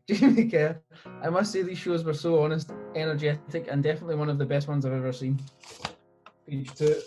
[0.07, 0.79] Jamie, Kerr.
[1.21, 4.69] I must say, these shows were so honest, energetic, and definitely one of the best
[4.69, 5.37] ones I've ever seen.
[6.47, 7.01] Page two.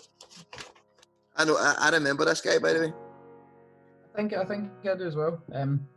[1.34, 1.56] I know.
[1.56, 2.92] I, I remember this guy by the way.
[4.04, 5.40] I think I think I do as well.
[5.54, 5.88] Um,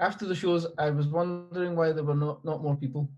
[0.00, 3.08] after the shows, I was wondering why there were not not more people.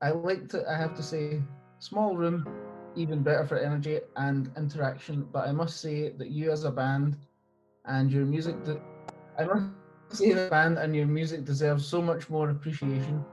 [0.00, 0.64] I liked it.
[0.68, 1.42] I have to say,
[1.80, 2.46] small room,
[2.94, 5.26] even better for energy and interaction.
[5.32, 7.16] But I must say that you as a band
[7.86, 8.54] and your music,
[9.38, 9.85] I must
[10.18, 13.24] the band and your music deserves so much more appreciation.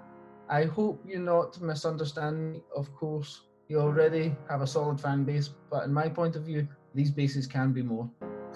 [0.49, 2.61] I hope you're not misunderstanding.
[2.75, 6.67] Of course, you already have a solid fan base, but in my point of view,
[6.93, 8.09] these bases can be more.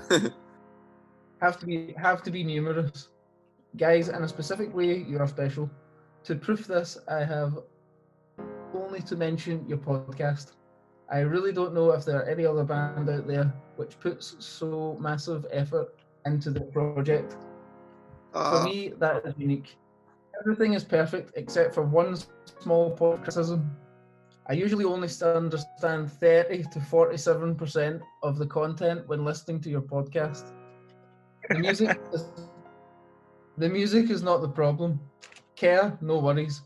[1.41, 3.09] have to be have to be numerous.
[3.77, 5.69] Guys, in a specific way, you are special.
[6.25, 7.57] To prove this, I have
[8.73, 10.53] only to mention your podcast.
[11.09, 14.97] I really don't know if there are any other band out there which puts so
[14.99, 17.37] massive effort into the project.
[18.37, 18.59] Ah.
[18.59, 19.77] For me, that is unique.
[20.41, 22.15] Everything is perfect except for one
[22.61, 23.71] small point criticism.
[24.49, 30.43] I usually only understand 30 to 47% of the content when listening to your podcast.
[31.49, 32.31] The music is,
[33.57, 34.99] the music is not the problem.
[35.59, 36.61] Kerr, no worries.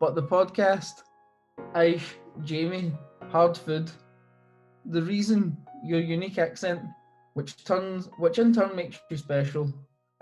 [0.00, 1.02] But the podcast,
[1.74, 2.92] Aish, Jamie,
[3.30, 3.90] hard food.
[4.86, 6.80] The reason your unique accent,
[7.34, 9.72] which turns which in turn makes you special.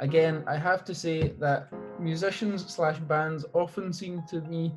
[0.01, 1.69] Again, I have to say that
[2.01, 4.75] musicians slash bands often seem to me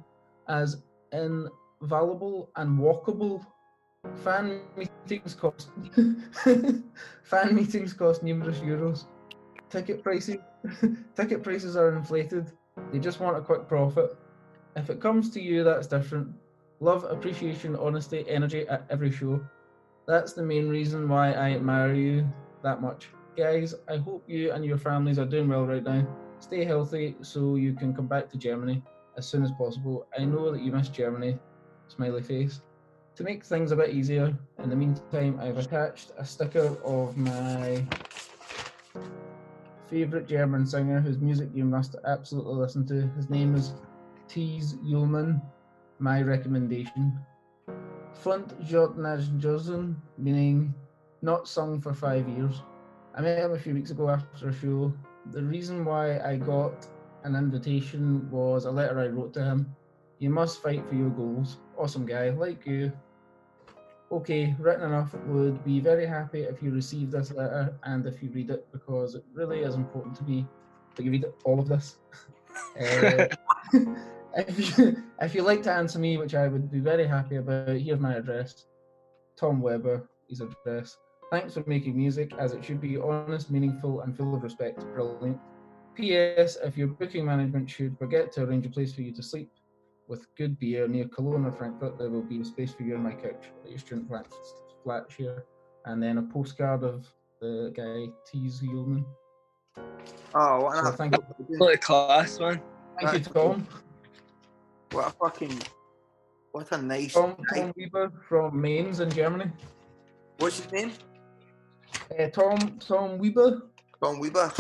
[0.50, 3.46] as invaluable and walkable.
[4.18, 5.72] Fan meetings cost
[7.24, 9.06] fan meetings cost numerous euros.
[9.70, 10.38] Ticket prices
[11.16, 12.52] ticket prices are inflated.
[12.92, 14.18] They just want a quick profit.
[14.76, 16.28] If it comes to you, that's different.
[16.82, 19.40] Love, appreciation, honesty, energy at every show.
[20.06, 22.28] That's the main reason why I admire you
[22.62, 23.08] that much.
[23.36, 26.08] Guys, I hope you and your families are doing well right now.
[26.40, 28.84] Stay healthy so you can come back to Germany
[29.18, 30.06] as soon as possible.
[30.16, 31.40] I know that you miss Germany.
[31.88, 32.62] Smiley face.
[33.16, 37.84] To make things a bit easier, in the meantime, I've attached a sticker of my
[39.88, 43.08] favourite German singer whose music you must absolutely listen to.
[43.16, 43.74] His name is
[44.28, 45.42] Thees Uhlmann.
[45.98, 47.20] My recommendation.
[48.14, 50.74] Front Josen, meaning
[51.24, 52.62] not sung for five years.
[53.16, 54.92] I met him a few weeks ago after a show.
[55.32, 56.88] The reason why I got
[57.24, 59.76] an invitation was a letter I wrote to him.
[60.20, 61.58] You must fight for your goals.
[61.78, 62.92] Awesome guy, like you.
[64.12, 65.14] Okay, written enough.
[65.28, 69.16] Would be very happy if you receive this letter and if you read it because
[69.16, 70.48] it really is important to me
[70.96, 71.98] that you read all of this.
[72.80, 73.26] Uh,
[74.38, 77.70] if you if you like to answer me, which I would be very happy about,
[77.70, 78.66] here's my address.
[79.36, 80.98] Tom Weber, his address.
[81.34, 84.86] Thanks for making music as it should be honest, meaningful, and full of respect.
[84.94, 85.40] Brilliant.
[85.96, 86.60] P.S.
[86.64, 89.50] If your booking management should forget to arrange a place for you to sleep
[90.08, 93.02] with good beer near Cologne or Frankfurt, there will be a space for you on
[93.02, 94.28] my couch at your student flat,
[94.84, 95.46] flat share.
[95.86, 97.08] And then a postcard of
[97.42, 99.04] the guy Thees Uhlmann.
[100.36, 101.58] Oh, what an So thank you.
[101.58, 102.62] What a class, man.
[103.02, 103.68] Thank you, Tom.
[104.92, 105.64] What a fucking.
[106.52, 107.14] What a nice.
[107.14, 107.38] Tom.
[107.56, 109.52] Tom Weber from Mainz in Germany.
[110.38, 110.92] What's his name?
[112.12, 113.64] Uh, Tom Tom Weber.
[114.02, 114.52] Tom Weber.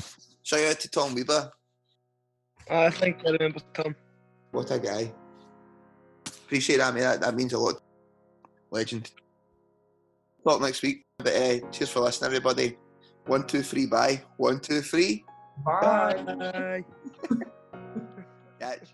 [0.41, 1.51] Shout out to Tom Weber.
[2.69, 3.95] I think I remember Tom.
[4.51, 5.11] What a guy.
[6.25, 7.01] Appreciate that, mate.
[7.01, 7.81] That, that means a lot.
[8.71, 9.11] Legend.
[10.43, 11.05] Talk next week.
[11.17, 12.77] But uh, cheers for listening, everybody.
[13.25, 14.21] One, two, three, bye.
[14.37, 15.23] One, two, three.
[15.65, 16.83] Bye.
[18.59, 18.93] Catch.